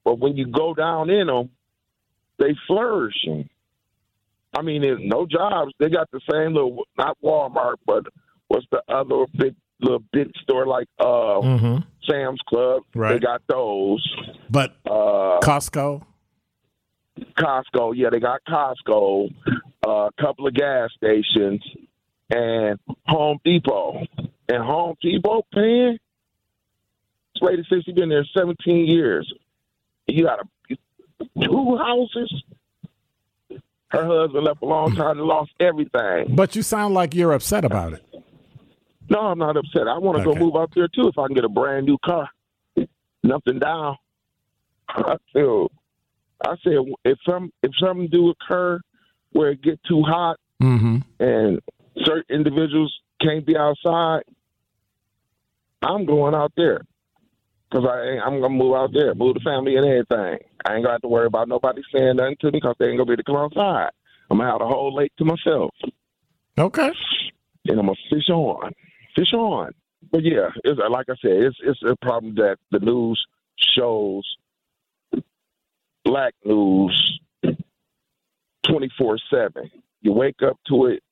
but 0.05 0.19
when 0.19 0.37
you 0.37 0.45
go 0.47 0.73
down 0.73 1.09
in 1.09 1.27
them, 1.27 1.49
they 2.39 2.55
flourishing. 2.67 3.49
I 4.57 4.61
mean, 4.61 4.81
there's 4.83 5.01
no 5.03 5.25
jobs. 5.25 5.73
They 5.79 5.89
got 5.89 6.09
the 6.11 6.21
same 6.31 6.53
little, 6.53 6.83
not 6.97 7.17
Walmart, 7.21 7.75
but 7.85 8.05
what's 8.47 8.65
the 8.71 8.81
other 8.87 9.25
big 9.37 9.55
little 9.81 10.03
big 10.13 10.31
store 10.43 10.65
like 10.65 10.87
uh 10.99 11.41
hmm 11.41 11.77
Sam's 12.09 12.39
Club? 12.47 12.83
Right. 12.93 13.13
They 13.13 13.19
got 13.19 13.41
those. 13.49 14.07
But 14.49 14.75
Uh, 14.85 15.39
Costco, 15.41 16.03
Costco, 17.37 17.93
yeah, 17.95 18.09
they 18.11 18.19
got 18.19 18.41
Costco. 18.47 19.29
uh, 19.85 19.89
A 19.89 20.09
couple 20.21 20.47
of 20.47 20.53
gas 20.53 20.89
stations. 20.95 21.61
and 22.29 22.79
Home 23.07 23.39
Depot. 23.43 24.05
And 24.47 24.63
Home 24.63 24.95
Depot 25.01 25.45
paying 25.53 25.97
this 27.33 27.41
lady 27.41 27.63
says 27.69 27.83
she's 27.85 27.93
been 27.95 28.09
there 28.09 28.25
17 28.37 28.85
years. 28.85 29.31
You 30.07 30.23
got 30.25 30.39
a, 30.39 30.75
two 31.43 31.77
houses. 31.77 32.43
Her 33.89 34.05
husband 34.05 34.43
left 34.45 34.61
a 34.61 34.65
long 34.65 34.95
time 34.95 35.17
and 35.19 35.27
lost 35.27 35.51
everything. 35.59 36.35
But 36.35 36.55
you 36.55 36.61
sound 36.61 36.93
like 36.93 37.15
you're 37.15 37.31
upset 37.33 37.63
about 37.65 37.93
it. 37.93 38.03
No, 39.09 39.19
I'm 39.19 39.37
not 39.39 39.55
upset. 39.55 39.87
I 39.87 39.97
want 39.99 40.17
to 40.21 40.27
Okay. 40.29 40.39
go 40.39 40.45
move 40.45 40.55
out 40.55 40.71
there 40.75 40.87
too 40.87 41.07
if 41.07 41.17
I 41.17 41.27
can 41.27 41.35
get 41.35 41.45
a 41.45 41.49
brand 41.49 41.85
new 41.85 41.97
car. 42.03 42.29
Nothing 43.23 43.59
down. 43.59 43.97
I 44.89 45.15
feel. 45.33 45.71
I 46.45 46.55
said 46.63 46.73
if 47.05 47.17
some 47.27 47.51
if 47.63 47.71
something 47.79 48.07
do 48.11 48.29
occur 48.29 48.79
where 49.31 49.51
it 49.51 49.61
get 49.61 49.79
too 49.87 50.01
hot 50.03 50.37
Mm-hmm. 50.63 50.97
and 51.19 51.59
certain 52.05 52.23
individuals 52.35 52.93
can't 53.21 53.45
be 53.45 53.57
outside, 53.57 54.23
I'm 55.81 56.05
going 56.05 56.33
out 56.33 56.53
there 56.55 56.81
because 57.75 57.89
I 57.91 58.11
ain't, 58.11 58.21
I'm 58.23 58.39
gonna 58.39 58.53
move 58.53 58.73
out 58.73 58.91
there, 58.93 59.13
move 59.15 59.33
the 59.33 59.41
family 59.41 59.75
and 59.75 59.85
everything. 59.85 60.39
I 60.65 60.75
ain't 60.75 60.83
gonna 60.83 60.93
have 60.93 61.01
to 61.01 61.09
worry 61.09 61.25
about 61.25 61.49
nobody 61.49 61.81
saying 61.93 62.15
nothing 62.15 62.37
to 62.39 62.47
me 62.47 62.51
because 62.61 62.75
they 62.79 62.85
ain't 62.87 62.97
gonna 62.97 63.05
be 63.05 63.13
able 63.13 63.17
to 63.17 63.23
come 63.23 63.35
outside. 63.35 63.89
I'm 64.31 64.37
gonna 64.37 64.49
have 64.49 64.59
the 64.59 64.65
whole 64.65 64.95
lake 64.95 65.11
to 65.17 65.25
myself, 65.25 65.71
Okay. 66.57 66.91
and 67.67 67.79
I'm 67.79 67.85
gonna 67.85 67.93
fish 68.09 68.29
on, 68.29 68.71
fish 69.13 69.33
on. 69.33 69.71
But 70.09 70.23
yeah, 70.23 70.49
it's 70.63 70.79
like 70.89 71.07
I 71.09 71.15
said, 71.21 71.31
it's 71.31 71.57
it's 71.61 71.81
a 71.85 71.95
problem 72.01 72.35
that 72.35 72.57
the 72.71 72.79
news 72.79 73.21
shows 73.75 74.23
black 76.05 76.33
news 76.45 77.19
twenty 78.65 78.89
four 78.97 79.17
seven. 79.29 79.69
You 80.01 80.13
wake 80.13 80.41
up 80.47 80.57
to 80.69 80.85
it 80.85 81.03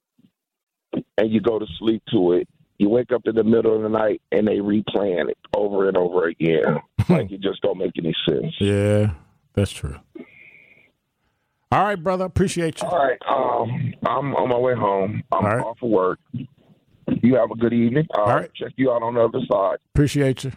and 1.17 1.29
you 1.29 1.41
go 1.41 1.60
to 1.60 1.65
sleep 1.77 2.03
to 2.12 2.34
it. 2.34 2.48
You 2.84 2.90
wake 2.90 3.13
up 3.13 3.22
in 3.24 3.36
the 3.36 3.46
middle 3.46 3.78
of 3.78 3.82
the 3.82 3.88
night 3.88 4.22
and 4.34 4.46
they 4.46 4.58
replaying 4.58 5.30
it 5.30 5.38
over 5.56 5.88
and 5.88 5.96
over 5.96 6.28
again. 6.28 6.82
like 7.08 7.32
it 7.32 7.40
just 7.40 7.62
don't 7.62 7.78
make 7.78 7.94
any 7.98 8.13
sense. 8.28 8.54
Yeah, 8.60 9.12
that's 9.54 9.72
true. 9.72 9.96
All 11.72 11.86
right, 11.86 11.96
brother. 11.96 12.25
Appreciate 12.25 12.81
you. 12.81 12.90
All 12.90 12.98
right, 12.98 13.18
um, 13.25 13.94
I'm 14.05 14.36
on 14.36 14.50
my 14.50 14.57
way 14.57 14.75
home. 14.75 15.24
I'm 15.31 15.46
right. 15.46 15.64
off 15.64 15.77
of 15.81 15.90
work. 15.90 16.20
You 16.34 17.36
have 17.36 17.51
a 17.51 17.55
good 17.55 17.72
evening. 17.72 18.05
I'll 18.16 18.24
All 18.24 18.36
right. 18.36 18.53
check 18.53 18.74
you 18.75 18.92
out 18.92 19.01
on 19.01 19.14
the 19.14 19.22
other 19.22 19.40
side. 19.50 19.77
Appreciate 19.96 20.44
you. 20.44 20.51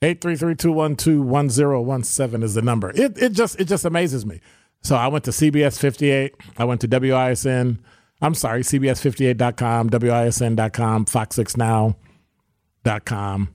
833-212-1017 0.00 2.42
is 2.42 2.54
the 2.54 2.62
number. 2.62 2.92
It 2.94 3.18
it 3.18 3.32
just 3.32 3.60
it 3.60 3.66
just 3.66 3.84
amazes 3.84 4.24
me. 4.24 4.40
So 4.80 4.96
I 4.96 5.08
went 5.08 5.24
to 5.24 5.32
CBS 5.32 5.78
58. 5.78 6.34
I 6.56 6.64
went 6.64 6.80
to 6.80 6.88
WISN. 6.88 7.80
I'm 8.20 8.34
sorry, 8.34 8.62
CBS58.com, 8.62 9.90
WISN.com, 9.90 11.04
Fox6Now.com, 11.04 13.54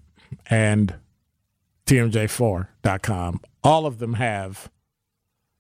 and 0.50 0.96
TMJ4.com. 1.86 3.42
All 3.64 3.86
of 3.86 4.00
them 4.00 4.14
have 4.14 4.72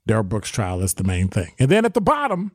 Darrell 0.05 0.23
Brooks 0.23 0.49
trial 0.49 0.81
as 0.81 0.93
the 0.93 1.03
main 1.03 1.27
thing. 1.27 1.53
And 1.59 1.69
then 1.69 1.85
at 1.85 1.93
the 1.93 2.01
bottom, 2.01 2.51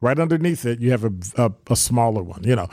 right 0.00 0.18
underneath 0.18 0.64
it, 0.64 0.80
you 0.80 0.90
have 0.92 1.04
a, 1.04 1.12
a, 1.36 1.52
a 1.70 1.76
smaller 1.76 2.22
one. 2.22 2.44
You 2.44 2.56
know, 2.56 2.68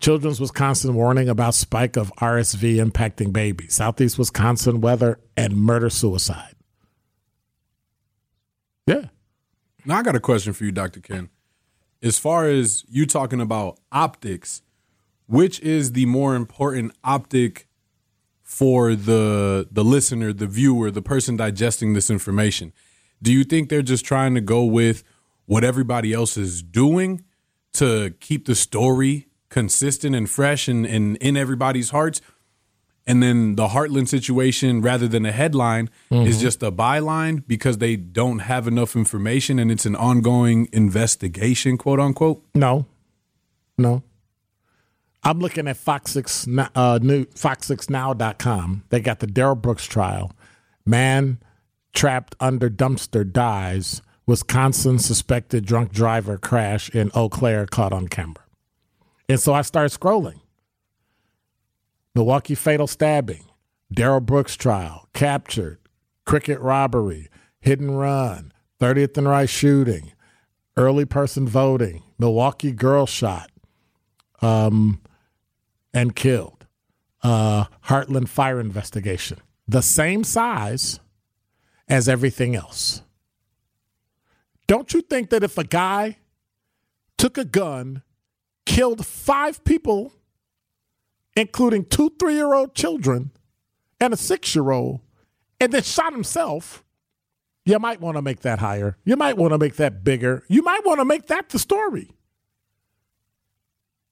Children's 0.00 0.40
Wisconsin 0.40 0.94
warning 0.94 1.28
about 1.28 1.54
spike 1.54 1.96
of 1.96 2.12
RSV 2.16 2.84
impacting 2.84 3.32
babies. 3.32 3.74
Southeast 3.74 4.18
Wisconsin 4.18 4.80
weather 4.80 5.20
and 5.36 5.56
murder 5.56 5.90
suicide. 5.90 6.54
Yeah. 8.86 9.06
Now 9.84 9.98
I 9.98 10.02
got 10.02 10.16
a 10.16 10.20
question 10.20 10.52
for 10.52 10.64
you, 10.64 10.72
Dr. 10.72 11.00
Ken. 11.00 11.30
As 12.02 12.18
far 12.18 12.48
as 12.48 12.84
you 12.88 13.04
talking 13.04 13.40
about 13.40 13.78
optics, 13.92 14.62
which 15.26 15.60
is 15.60 15.92
the 15.92 16.06
more 16.06 16.34
important 16.34 16.92
optic 17.04 17.66
for 18.42 18.94
the 18.94 19.68
the 19.70 19.84
listener, 19.84 20.32
the 20.32 20.46
viewer, 20.46 20.90
the 20.90 21.02
person 21.02 21.36
digesting 21.36 21.92
this 21.94 22.10
information? 22.10 22.72
Do 23.22 23.32
you 23.32 23.44
think 23.44 23.68
they're 23.68 23.82
just 23.82 24.04
trying 24.04 24.34
to 24.34 24.40
go 24.40 24.64
with 24.64 25.04
what 25.44 25.62
everybody 25.62 26.12
else 26.12 26.36
is 26.36 26.62
doing 26.62 27.22
to 27.74 28.14
keep 28.20 28.46
the 28.46 28.54
story 28.54 29.28
consistent 29.50 30.16
and 30.16 30.28
fresh 30.28 30.68
and, 30.68 30.86
and 30.86 31.16
in 31.18 31.36
everybody's 31.36 31.90
hearts? 31.90 32.20
And 33.06 33.22
then 33.22 33.56
the 33.56 33.68
Hartland 33.68 34.08
situation, 34.08 34.82
rather 34.82 35.08
than 35.08 35.24
a 35.26 35.32
headline, 35.32 35.88
is 36.10 36.40
just 36.40 36.62
a 36.62 36.70
byline 36.70 37.42
because 37.46 37.78
they 37.78 37.96
don't 37.96 38.40
have 38.40 38.68
enough 38.68 38.94
information 38.94 39.58
and 39.58 39.70
it's 39.72 39.86
an 39.86 39.96
ongoing 39.96 40.68
investigation, 40.72 41.76
quote 41.78 41.98
unquote. 41.98 42.44
No. 42.54 42.86
No. 43.78 44.02
I'm 45.22 45.38
looking 45.38 45.66
at 45.68 45.76
Fox 45.76 46.12
6 46.12 46.46
N- 46.48 46.68
uh, 46.74 46.98
new 47.02 47.24
fox6now.com. 47.26 48.84
They 48.90 49.00
got 49.00 49.18
the 49.20 49.26
Darrell 49.26 49.54
Brooks 49.54 49.86
trial. 49.86 50.32
Man 50.86 51.38
trapped 51.92 52.34
under 52.40 52.70
dumpster 52.70 53.30
dies. 53.30 54.02
Wisconsin 54.26 54.98
suspected 54.98 55.66
drunk 55.66 55.92
driver 55.92 56.38
crash 56.38 56.88
in 56.90 57.10
Eau 57.14 57.28
Claire 57.28 57.66
caught 57.66 57.92
on 57.92 58.08
camera. 58.08 58.44
And 59.28 59.40
so 59.40 59.52
I 59.52 59.62
started 59.62 59.98
scrolling. 59.98 60.40
Milwaukee 62.14 62.54
fatal 62.54 62.86
stabbing, 62.86 63.44
Darrell 63.92 64.20
Brooks 64.20 64.56
trial, 64.56 65.08
captured, 65.12 65.78
cricket 66.24 66.60
robbery, 66.60 67.28
hit 67.60 67.80
and 67.80 67.98
run, 67.98 68.52
30th 68.80 69.16
and 69.16 69.28
Rice 69.28 69.50
shooting, 69.50 70.12
early 70.76 71.04
person 71.04 71.46
voting, 71.46 72.02
Milwaukee 72.18 72.72
girl 72.72 73.06
shot, 73.06 73.50
um, 74.42 75.00
and 75.92 76.16
killed, 76.16 76.66
uh, 77.22 77.64
Hartland 77.84 78.28
fire 78.28 78.60
investigation, 78.60 79.38
the 79.68 79.82
same 79.82 80.24
size 80.24 81.00
as 81.88 82.08
everything 82.08 82.56
else. 82.56 83.02
Don't 84.66 84.94
you 84.94 85.00
think 85.00 85.30
that 85.30 85.42
if 85.42 85.58
a 85.58 85.64
guy 85.64 86.18
took 87.18 87.36
a 87.36 87.44
gun, 87.44 88.02
killed 88.64 89.04
five 89.04 89.64
people, 89.64 90.12
including 91.40 91.84
two 91.84 92.12
three 92.18 92.34
year 92.34 92.54
old 92.54 92.74
children 92.74 93.30
and 94.00 94.12
a 94.12 94.16
six 94.16 94.54
year 94.54 94.70
old, 94.70 95.00
and 95.60 95.72
then 95.72 95.82
shot 95.82 96.12
himself, 96.12 96.84
you 97.64 97.78
might 97.78 98.00
want 98.00 98.16
to 98.16 98.22
make 98.22 98.40
that 98.40 98.58
higher. 98.58 98.96
You 99.04 99.16
might 99.16 99.36
want 99.36 99.52
to 99.52 99.58
make 99.58 99.76
that 99.76 100.02
bigger. 100.02 100.44
You 100.48 100.62
might 100.62 100.84
want 100.84 101.00
to 101.00 101.04
make 101.04 101.26
that 101.26 101.48
the 101.50 101.58
story. 101.58 102.10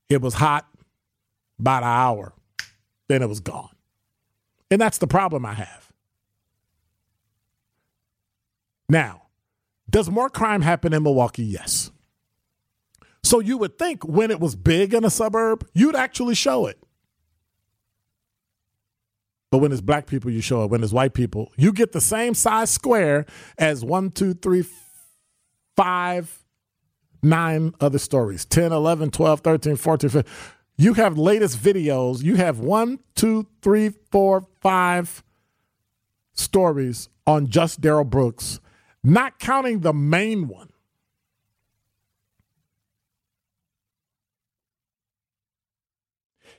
It 0.08 0.22
was 0.22 0.34
hot 0.34 0.66
about 1.58 1.82
an 1.82 1.88
hour, 1.88 2.32
then 3.08 3.22
it 3.22 3.28
was 3.28 3.40
gone. 3.40 3.74
And 4.70 4.80
that's 4.80 4.98
the 4.98 5.06
problem 5.06 5.44
I 5.44 5.54
have. 5.54 5.92
Now, 8.88 9.22
does 9.90 10.10
more 10.10 10.30
crime 10.30 10.62
happen 10.62 10.92
in 10.92 11.02
Milwaukee? 11.02 11.44
Yes. 11.44 11.90
So 13.22 13.40
you 13.40 13.58
would 13.58 13.78
think 13.78 14.06
when 14.06 14.30
it 14.30 14.40
was 14.40 14.54
big 14.54 14.94
in 14.94 15.04
a 15.04 15.10
suburb, 15.10 15.66
you'd 15.74 15.96
actually 15.96 16.34
show 16.34 16.66
it. 16.66 16.78
But 19.50 19.58
when 19.58 19.72
it's 19.72 19.80
black 19.80 20.06
people, 20.06 20.30
you 20.30 20.40
show 20.40 20.64
it. 20.64 20.70
When 20.70 20.82
it's 20.82 20.92
white 20.92 21.14
people, 21.14 21.52
you 21.56 21.72
get 21.72 21.92
the 21.92 22.00
same 22.00 22.34
size 22.34 22.70
square 22.70 23.24
as 23.56 23.84
one, 23.84 24.10
two, 24.10 24.34
three, 24.34 24.64
five, 25.76 26.44
nine 27.22 27.74
other 27.80 27.98
stories 27.98 28.44
10, 28.44 28.72
11, 28.72 29.10
12, 29.10 29.40
13, 29.40 29.76
14, 29.76 30.10
15. 30.10 30.32
You 30.76 30.94
have 30.94 31.18
latest 31.18 31.58
videos. 31.58 32.22
You 32.22 32.36
have 32.36 32.60
one, 32.60 33.00
two, 33.14 33.46
three, 33.62 33.92
four, 34.12 34.46
five 34.60 35.24
stories 36.34 37.08
on 37.26 37.48
just 37.48 37.80
Darrell 37.80 38.04
Brooks, 38.04 38.60
not 39.02 39.38
counting 39.38 39.80
the 39.80 39.92
main 39.92 40.46
one. 40.46 40.68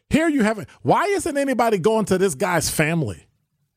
Here 0.10 0.28
you 0.28 0.44
have 0.44 0.60
it. 0.60 0.68
Why 0.82 1.06
isn't 1.06 1.38
anybody 1.38 1.78
going 1.78 2.06
to 2.06 2.18
this 2.18 2.36
guy's 2.36 2.70
family? 2.70 3.28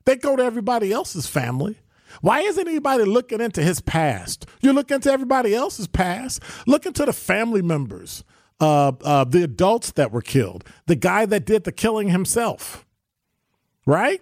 They 0.05 0.17
go 0.17 0.35
to 0.37 0.43
everybody 0.43 0.93
else's 0.93 1.27
family. 1.27 1.79
Why 2.21 2.41
isn't 2.41 2.69
anybody 2.69 3.05
looking 3.05 3.41
into 3.41 3.63
his 3.63 3.81
past? 3.81 4.47
You 4.61 4.73
look 4.73 4.91
into 4.91 5.11
everybody 5.11 5.55
else's 5.55 5.87
past. 5.87 6.43
Look 6.67 6.87
into 6.87 7.05
the 7.05 7.13
family 7.13 7.63
members, 7.63 8.25
uh, 8.61 8.93
uh, 9.03 9.25
the 9.25 9.43
adults 9.43 9.93
that 9.93 10.13
were 10.13 10.21
killed, 10.21 10.65
the 10.87 10.97
guy 10.97 11.27
that 11.27 11.47
did 11.47 11.65
the 11.65 11.73
killing 11.73 12.09
himself. 12.09 12.87
Right? 13.87 14.21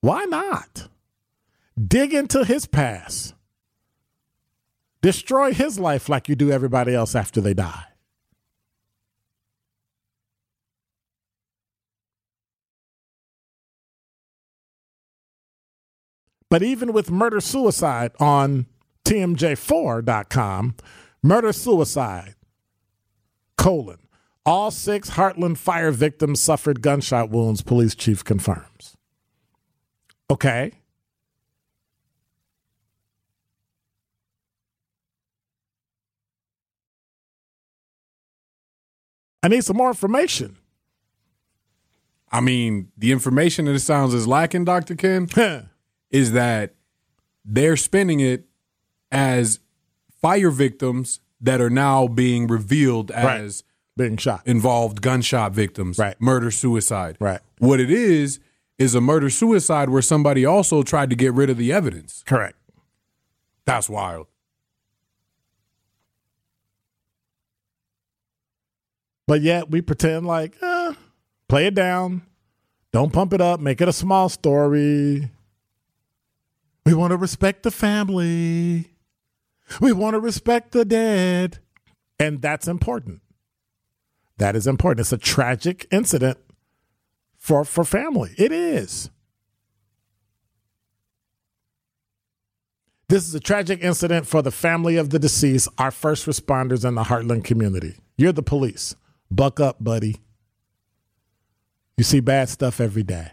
Why 0.00 0.24
not? 0.24 0.88
Dig 1.82 2.12
into 2.12 2.44
his 2.44 2.66
past. 2.66 3.34
Destroy 5.02 5.52
his 5.52 5.78
life 5.78 6.08
like 6.08 6.28
you 6.28 6.34
do 6.34 6.50
everybody 6.50 6.94
else 6.94 7.14
after 7.14 7.40
they 7.40 7.54
die. 7.54 7.84
But 16.50 16.64
even 16.64 16.92
with 16.92 17.10
murder 17.10 17.40
suicide 17.40 18.10
on 18.18 18.66
TMJ4.com, 19.06 20.74
murder 21.22 21.52
suicide, 21.52 22.34
colon. 23.56 23.98
All 24.44 24.70
six 24.70 25.10
Hartland 25.10 25.58
fire 25.58 25.92
victims 25.92 26.40
suffered 26.40 26.82
gunshot 26.82 27.30
wounds, 27.30 27.62
police 27.62 27.94
chief 27.94 28.24
confirms. 28.24 28.96
Okay. 30.28 30.72
I 39.42 39.48
need 39.48 39.64
some 39.64 39.76
more 39.76 39.88
information. 39.88 40.56
I 42.32 42.40
mean, 42.40 42.90
the 42.96 43.12
information 43.12 43.64
that 43.66 43.74
it 43.74 43.80
sounds 43.80 44.14
is 44.14 44.26
lacking, 44.26 44.64
Dr. 44.64 44.94
Ken, 44.94 45.26
is 46.10 46.32
that 46.32 46.74
they're 47.44 47.76
spinning 47.76 48.20
it 48.20 48.46
as 49.10 49.60
fire 50.20 50.50
victims 50.50 51.20
that 51.40 51.60
are 51.60 51.70
now 51.70 52.06
being 52.06 52.46
revealed 52.46 53.10
as 53.10 53.24
Right. 53.96 54.06
Being 54.06 54.16
shot. 54.16 54.42
involved 54.46 55.02
gunshot 55.02 55.52
victims, 55.52 55.98
Right. 55.98 56.20
murder 56.20 56.50
suicide. 56.50 57.16
Right. 57.20 57.40
What 57.58 57.80
it 57.80 57.90
is 57.90 58.40
is 58.78 58.94
a 58.94 59.00
murder 59.00 59.28
suicide 59.30 59.90
where 59.90 60.02
somebody 60.02 60.44
also 60.44 60.82
tried 60.82 61.10
to 61.10 61.16
get 61.16 61.32
rid 61.34 61.50
of 61.50 61.56
the 61.58 61.72
evidence. 61.72 62.22
Correct. 62.26 62.56
That's 63.66 63.88
wild. 63.88 64.26
But 69.26 69.42
yet 69.42 69.70
we 69.70 69.80
pretend 69.80 70.26
like, 70.26 70.56
uh, 70.62 70.94
play 71.48 71.66
it 71.66 71.74
down. 71.74 72.22
Don't 72.92 73.12
pump 73.12 73.32
it 73.32 73.40
up. 73.40 73.60
Make 73.60 73.80
it 73.80 73.88
a 73.88 73.92
small 73.92 74.28
story. 74.28 75.30
We 76.90 76.96
want 76.96 77.12
to 77.12 77.16
respect 77.16 77.62
the 77.62 77.70
family. 77.70 78.90
We 79.80 79.92
want 79.92 80.14
to 80.14 80.18
respect 80.18 80.72
the 80.72 80.84
dead. 80.84 81.60
And 82.18 82.42
that's 82.42 82.66
important. 82.66 83.20
That 84.38 84.56
is 84.56 84.66
important. 84.66 84.98
It's 84.98 85.12
a 85.12 85.16
tragic 85.16 85.86
incident 85.92 86.38
for, 87.36 87.64
for 87.64 87.84
family. 87.84 88.34
It 88.36 88.50
is. 88.50 89.08
This 93.08 93.28
is 93.28 93.36
a 93.36 93.40
tragic 93.40 93.84
incident 93.84 94.26
for 94.26 94.42
the 94.42 94.50
family 94.50 94.96
of 94.96 95.10
the 95.10 95.20
deceased, 95.20 95.68
our 95.78 95.92
first 95.92 96.26
responders 96.26 96.84
in 96.84 96.96
the 96.96 97.04
Hartland 97.04 97.44
community. 97.44 97.98
You're 98.16 98.32
the 98.32 98.42
police. 98.42 98.96
Buck 99.30 99.60
up, 99.60 99.76
buddy. 99.78 100.16
You 101.96 102.02
see 102.02 102.18
bad 102.18 102.48
stuff 102.48 102.80
every 102.80 103.04
day. 103.04 103.30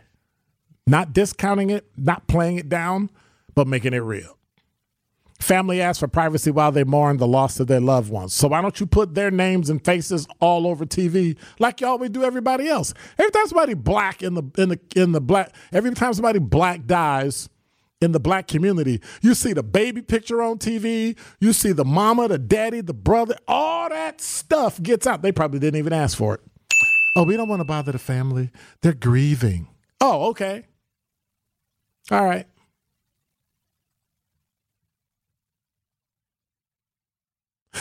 Not 0.86 1.12
discounting 1.12 1.72
it, 1.72 1.88
not 1.98 2.28
playing 2.28 2.58
it 2.58 2.70
down, 2.70 3.10
but 3.58 3.67
making 3.67 3.91
it 3.96 4.04
real. 4.04 4.38
Family 5.39 5.82
asks 5.82 6.00
for 6.00 6.08
privacy 6.08 6.52
while 6.52 6.72
they 6.72 6.84
mourn 6.84 7.17
the 7.17 7.26
loss 7.26 7.60
of 7.60 7.65
their 7.65 7.80
loved 7.80 8.12
ones. 8.12 8.32
So 8.32 8.50
why 8.50 8.62
don't 8.62 8.80
you 8.80 8.86
put 8.86 9.15
their 9.15 9.32
names 9.32 9.72
and 9.72 9.84
faces 9.84 10.28
all 10.39 10.67
over 10.67 10.86
TV 10.86 11.36
like 11.58 11.82
you 11.82 11.88
always 11.88 12.12
do 12.12 12.24
everybody 12.24 12.67
else? 12.70 12.93
Every 13.17 13.32
time 13.32 13.48
somebody 13.48 13.74
black 13.74 14.22
in 14.22 14.36
the 14.36 14.43
in 14.60 14.70
the 14.70 14.80
in 14.96 15.12
the 15.12 15.22
black 15.22 15.56
every 15.74 15.91
time 15.96 16.13
somebody 16.13 16.38
black 16.38 16.86
dies 16.86 17.50
in 18.00 18.12
the 18.12 18.20
black 18.20 18.48
community, 18.48 19.02
you 19.24 19.34
see 19.34 19.54
the 19.54 19.63
baby 19.63 20.04
picture 20.04 20.39
on 20.39 20.60
TV, 20.60 21.17
you 21.39 21.52
see 21.52 21.72
the 21.72 21.86
mama, 21.86 22.28
the 22.28 22.38
daddy, 22.38 22.82
the 22.82 22.93
brother, 22.93 23.38
all 23.48 23.89
that 23.89 24.22
stuff 24.22 24.80
gets 24.84 25.08
out. 25.08 25.24
They 25.24 25.32
probably 25.32 25.58
didn't 25.58 25.80
even 25.80 25.93
ask 25.93 26.15
for 26.15 26.36
it. 26.36 26.41
Oh, 27.15 27.24
we 27.24 27.36
don't 27.36 27.50
want 27.50 27.62
to 27.62 27.67
bother 27.67 27.91
the 27.91 27.98
family. 27.98 28.52
They're 28.82 28.93
grieving. 28.93 29.70
Oh, 30.00 30.30
okay. 30.30 30.67
All 32.12 32.24
right. 32.24 32.46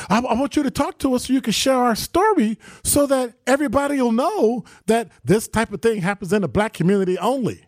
I, 0.09 0.19
I 0.21 0.35
want 0.35 0.57
you 0.57 0.63
to 0.63 0.71
talk 0.71 0.99
to 0.99 1.15
us 1.15 1.27
so 1.27 1.33
you 1.33 1.41
can 1.41 1.53
share 1.53 1.77
our 1.77 1.95
story 1.95 2.59
so 2.83 3.07
that 3.07 3.35
everybody 3.47 4.01
will 4.01 4.13
know 4.13 4.65
that 4.87 5.11
this 5.25 5.49
type 5.49 5.73
of 5.73 5.83
thing 5.83 6.03
happens 6.03 6.33
in 6.33 6.43
the 6.43 6.49
black 6.49 6.73
community 6.73 7.19
only. 7.19 7.67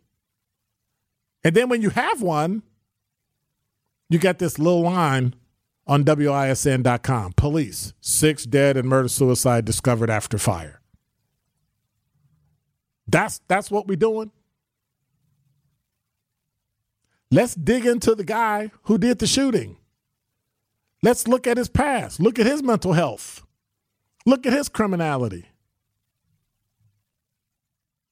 And 1.45 1.55
then 1.55 1.69
when 1.69 1.83
you 1.83 1.91
have 1.91 2.23
one, 2.23 2.63
you 4.09 4.19
got 4.19 4.39
this 4.39 4.59
little 4.59 4.83
line 4.83 5.35
on 5.87 6.05
WISN.com 6.05 7.33
Police, 7.33 7.95
six 8.01 8.45
dead 8.45 8.77
and 8.77 8.89
murder 8.89 9.09
suicide 9.09 9.65
discovered 9.65 10.11
after 10.11 10.39
fire. 10.39 10.81
That's 13.07 13.41
that's 13.49 13.71
what 13.71 13.87
we're 13.87 13.97
doing. 13.97 14.31
Let's 17.31 17.55
dig 17.55 17.87
into 17.87 18.15
the 18.15 18.25
guy 18.25 18.71
who 18.85 18.99
did 18.99 19.19
the 19.19 19.27
shooting. 19.27 19.77
Let's 21.03 21.29
look 21.29 21.47
at 21.47 21.57
his 21.57 21.69
past. 21.69 22.21
Look 22.21 22.39
at 22.39 22.47
his 22.47 22.63
mental 22.63 22.93
health. 22.93 23.43
Look 24.27 24.47
at 24.47 24.53
his 24.53 24.69
criminality. 24.69 25.47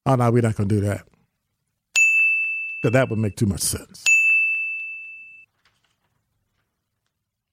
Oh 0.05 0.15
no, 0.15 0.31
we're 0.31 0.41
not 0.41 0.55
gonna 0.55 0.69
do 0.69 0.79
that. 0.81 1.05
Because 2.81 2.93
that 2.93 3.09
would 3.09 3.19
make 3.19 3.35
too 3.35 3.45
much 3.45 3.61
sense. 3.61 4.03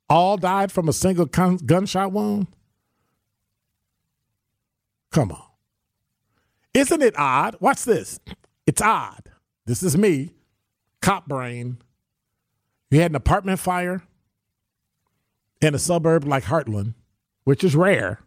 All 0.08 0.36
died 0.36 0.70
from 0.70 0.88
a 0.88 0.92
single 0.92 1.26
gun- 1.26 1.56
gunshot 1.56 2.12
wound? 2.12 2.46
Come 5.10 5.32
on. 5.32 5.42
Isn't 6.74 7.02
it 7.02 7.14
odd? 7.18 7.56
Watch 7.60 7.84
this. 7.84 8.20
It's 8.66 8.82
odd. 8.82 9.30
This 9.66 9.82
is 9.82 9.96
me, 9.96 10.30
cop 11.00 11.26
brain. 11.26 11.78
You 12.90 13.00
had 13.00 13.10
an 13.10 13.16
apartment 13.16 13.58
fire 13.58 14.02
in 15.64 15.74
a 15.74 15.78
suburb 15.78 16.24
like 16.24 16.44
Hartland, 16.44 16.94
which 17.44 17.64
is 17.64 17.74
rare. 17.74 18.20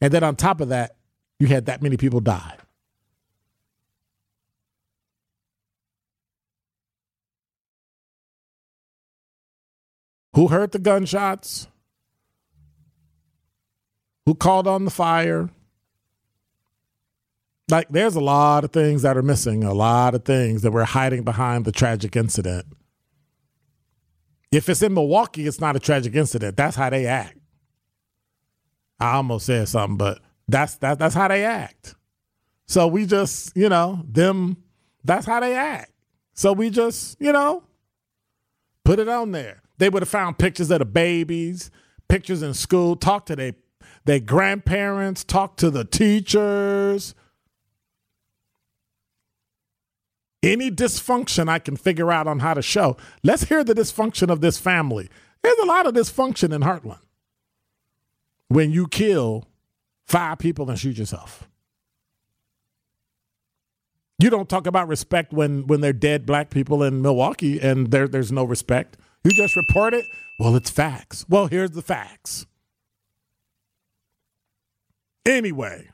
And 0.00 0.12
then 0.12 0.24
on 0.24 0.36
top 0.36 0.60
of 0.60 0.68
that, 0.68 0.96
you 1.38 1.46
had 1.46 1.66
that 1.66 1.82
many 1.82 1.96
people 1.96 2.20
die. 2.20 2.56
Who 10.34 10.48
heard 10.48 10.72
the 10.72 10.78
gunshots? 10.78 11.66
Who 14.26 14.34
called 14.34 14.66
on 14.66 14.84
the 14.84 14.90
fire? 14.90 15.48
Like, 17.70 17.88
there's 17.88 18.16
a 18.16 18.20
lot 18.20 18.64
of 18.64 18.70
things 18.70 19.02
that 19.02 19.16
are 19.16 19.22
missing, 19.22 19.64
a 19.64 19.72
lot 19.72 20.14
of 20.14 20.24
things 20.24 20.62
that 20.62 20.72
we're 20.72 20.84
hiding 20.84 21.22
behind 21.22 21.64
the 21.64 21.72
tragic 21.72 22.14
incident. 22.16 22.66
If 24.56 24.70
it's 24.70 24.80
in 24.80 24.94
Milwaukee, 24.94 25.46
it's 25.46 25.60
not 25.60 25.76
a 25.76 25.78
tragic 25.78 26.14
incident. 26.14 26.56
That's 26.56 26.76
how 26.76 26.88
they 26.88 27.06
act. 27.06 27.36
I 28.98 29.16
almost 29.16 29.44
said 29.44 29.68
something, 29.68 29.98
but 29.98 30.20
that's 30.48 30.76
that, 30.76 30.98
that's 30.98 31.14
how 31.14 31.28
they 31.28 31.44
act. 31.44 31.94
So 32.66 32.86
we 32.86 33.04
just, 33.04 33.54
you 33.54 33.68
know, 33.68 34.02
them, 34.08 34.56
that's 35.04 35.26
how 35.26 35.40
they 35.40 35.54
act. 35.54 35.92
So 36.32 36.54
we 36.54 36.70
just, 36.70 37.20
you 37.20 37.32
know, 37.32 37.64
put 38.82 38.98
it 38.98 39.10
on 39.10 39.32
there. 39.32 39.60
They 39.76 39.90
would 39.90 40.00
have 40.00 40.08
found 40.08 40.38
pictures 40.38 40.70
of 40.70 40.78
the 40.78 40.86
babies, 40.86 41.70
pictures 42.08 42.42
in 42.42 42.54
school, 42.54 42.96
talk 42.96 43.26
to 43.26 43.36
their 43.36 43.52
their 44.06 44.20
grandparents, 44.20 45.22
talk 45.22 45.56
to 45.58 45.70
the 45.70 45.84
teachers. 45.84 47.14
Any 50.42 50.70
dysfunction 50.70 51.48
I 51.48 51.58
can 51.58 51.76
figure 51.76 52.12
out 52.12 52.26
on 52.26 52.40
how 52.40 52.54
to 52.54 52.62
show. 52.62 52.96
Let's 53.22 53.44
hear 53.44 53.64
the 53.64 53.74
dysfunction 53.74 54.30
of 54.30 54.40
this 54.40 54.58
family. 54.58 55.08
There's 55.42 55.58
a 55.58 55.66
lot 55.66 55.86
of 55.86 55.94
dysfunction 55.94 56.52
in 56.52 56.62
Hartland. 56.62 57.00
When 58.48 58.70
you 58.70 58.86
kill 58.86 59.48
five 60.06 60.38
people 60.38 60.70
and 60.70 60.78
shoot 60.78 60.98
yourself. 60.98 61.48
You 64.18 64.30
don't 64.30 64.48
talk 64.48 64.66
about 64.66 64.88
respect 64.88 65.32
when 65.32 65.66
when 65.66 65.80
they're 65.82 65.92
dead 65.92 66.24
black 66.24 66.48
people 66.48 66.82
in 66.82 67.02
Milwaukee 67.02 67.60
and 67.60 67.90
there 67.90 68.08
there's 68.08 68.32
no 68.32 68.44
respect. 68.44 68.96
You 69.24 69.32
just 69.32 69.56
report 69.56 69.92
it. 69.92 70.06
Well, 70.38 70.56
it's 70.56 70.70
facts. 70.70 71.26
Well, 71.28 71.48
here's 71.48 71.72
the 71.72 71.82
facts. 71.82 72.46
Anyway, 75.26 75.90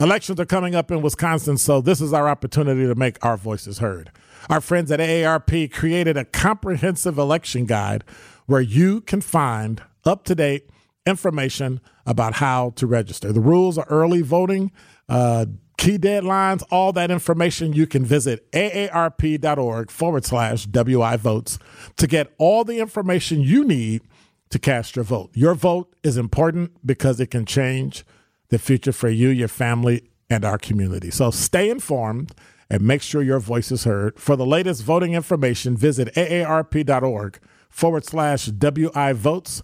elections 0.00 0.38
are 0.40 0.46
coming 0.46 0.74
up 0.74 0.90
in 0.90 1.02
Wisconsin, 1.02 1.56
so 1.58 1.80
this 1.80 2.00
is 2.00 2.12
our 2.12 2.28
opportunity 2.28 2.86
to 2.86 2.94
make 2.94 3.24
our 3.24 3.36
voices 3.36 3.78
heard. 3.78 4.10
Our 4.48 4.60
friends 4.60 4.90
at 4.92 5.00
AARP 5.00 5.72
created 5.72 6.16
a 6.16 6.24
comprehensive 6.24 7.18
election 7.18 7.66
guide 7.66 8.04
where 8.46 8.60
you 8.60 9.00
can 9.00 9.20
find 9.20 9.82
up 10.04 10.24
to 10.24 10.34
date 10.34 10.70
information 11.06 11.80
about 12.04 12.34
how 12.34 12.70
to 12.76 12.86
register. 12.86 13.32
The 13.32 13.40
rules 13.40 13.78
are 13.78 13.86
early 13.88 14.22
voting, 14.22 14.70
uh, 15.08 15.46
key 15.76 15.98
deadlines, 15.98 16.62
all 16.70 16.92
that 16.92 17.10
information. 17.10 17.72
You 17.72 17.86
can 17.86 18.04
visit 18.04 18.50
aarp.org 18.52 19.90
forward 19.90 20.24
slash 20.24 20.66
WI 20.66 21.16
votes 21.16 21.58
to 21.96 22.06
get 22.06 22.34
all 22.38 22.64
the 22.64 22.78
information 22.80 23.40
you 23.40 23.64
need 23.64 24.02
to 24.50 24.58
cast 24.58 24.96
your 24.96 25.04
vote. 25.04 25.30
Your 25.34 25.54
vote 25.54 25.94
is 26.02 26.16
important 26.16 26.86
because 26.86 27.20
it 27.20 27.30
can 27.30 27.44
change 27.44 28.04
the 28.48 28.58
future 28.58 28.92
for 28.92 29.08
you, 29.08 29.28
your 29.28 29.48
family, 29.48 30.10
and 30.28 30.44
our 30.44 30.58
community. 30.58 31.10
So 31.10 31.30
stay 31.30 31.70
informed 31.70 32.32
and 32.68 32.82
make 32.82 33.02
sure 33.02 33.22
your 33.22 33.38
voice 33.38 33.70
is 33.70 33.84
heard. 33.84 34.18
For 34.18 34.36
the 34.36 34.46
latest 34.46 34.82
voting 34.82 35.14
information, 35.14 35.76
visit 35.76 36.12
aarp.org 36.14 37.38
forward 37.68 38.04
slash 38.04 38.46
WI 38.46 39.12
votes. 39.12 39.62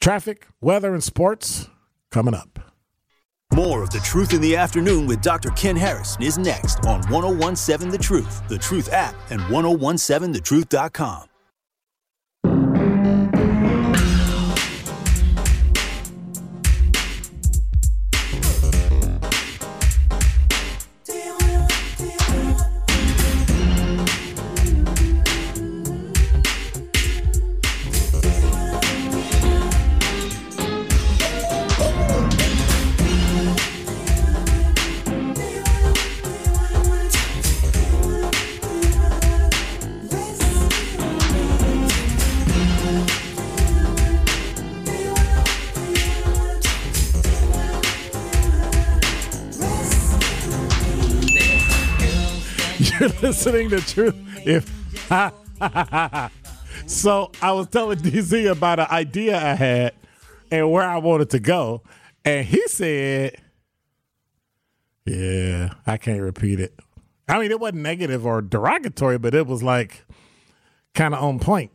Traffic, 0.00 0.46
weather, 0.60 0.94
and 0.94 1.02
sports 1.02 1.68
coming 2.10 2.34
up. 2.34 2.58
More 3.52 3.82
of 3.82 3.90
The 3.90 4.00
Truth 4.00 4.32
in 4.32 4.40
the 4.40 4.56
Afternoon 4.56 5.06
with 5.06 5.20
Dr. 5.20 5.50
Ken 5.50 5.76
Harris 5.76 6.16
is 6.20 6.38
next 6.38 6.86
on 6.86 7.02
1017 7.10 7.90
The 7.90 7.98
Truth, 7.98 8.48
The 8.48 8.58
Truth 8.58 8.92
app, 8.92 9.14
and 9.30 9.40
1017thetruth.com. 9.42 11.28
listening 53.44 53.70
to 53.70 53.80
Truth. 53.80 54.14
If 54.46 54.70
so, 56.86 57.32
I 57.40 57.52
was 57.52 57.66
telling 57.68 57.96
DZ 57.98 58.50
about 58.50 58.78
an 58.78 58.88
idea 58.90 59.34
I 59.36 59.54
had 59.54 59.94
and 60.50 60.70
where 60.70 60.86
I 60.88 60.98
wanted 60.98 61.30
to 61.30 61.40
go, 61.40 61.82
and 62.24 62.46
he 62.46 62.62
said, 62.68 63.34
"Yeah, 65.04 65.74
I 65.86 65.96
can't 65.96 66.20
repeat 66.20 66.60
it." 66.60 66.78
I 67.28 67.40
mean, 67.40 67.50
it 67.50 67.58
wasn't 67.58 67.82
negative 67.82 68.24
or 68.24 68.40
derogatory, 68.42 69.18
but 69.18 69.34
it 69.34 69.48
was 69.48 69.60
like 69.62 70.04
kind 70.94 71.14
of 71.14 71.22
on 71.22 71.38
point. 71.40 71.72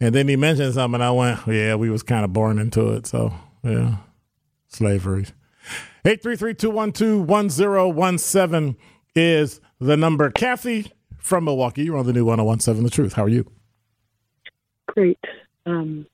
And 0.00 0.14
then 0.14 0.28
he 0.28 0.36
mentioned 0.36 0.74
something, 0.74 0.94
and 0.94 1.04
I 1.04 1.10
went, 1.10 1.40
"Yeah, 1.46 1.74
we 1.74 1.90
was 1.90 2.02
kind 2.02 2.24
of 2.24 2.32
born 2.32 2.58
into 2.58 2.94
it." 2.94 3.06
So, 3.06 3.34
yeah, 3.62 3.96
slavery. 4.68 5.26
833-212-1017 6.04 8.76
is 9.14 9.60
the 9.80 9.96
number. 9.96 10.30
Kathy 10.30 10.92
from 11.18 11.44
Milwaukee, 11.44 11.84
you're 11.84 11.96
on 11.96 12.06
the 12.06 12.12
new 12.12 12.24
1017 12.24 12.84
The 12.84 12.90
Truth. 12.90 13.12
How 13.14 13.24
are 13.24 13.28
you? 13.28 13.50
Great. 14.86 15.18
Um, 15.66 16.06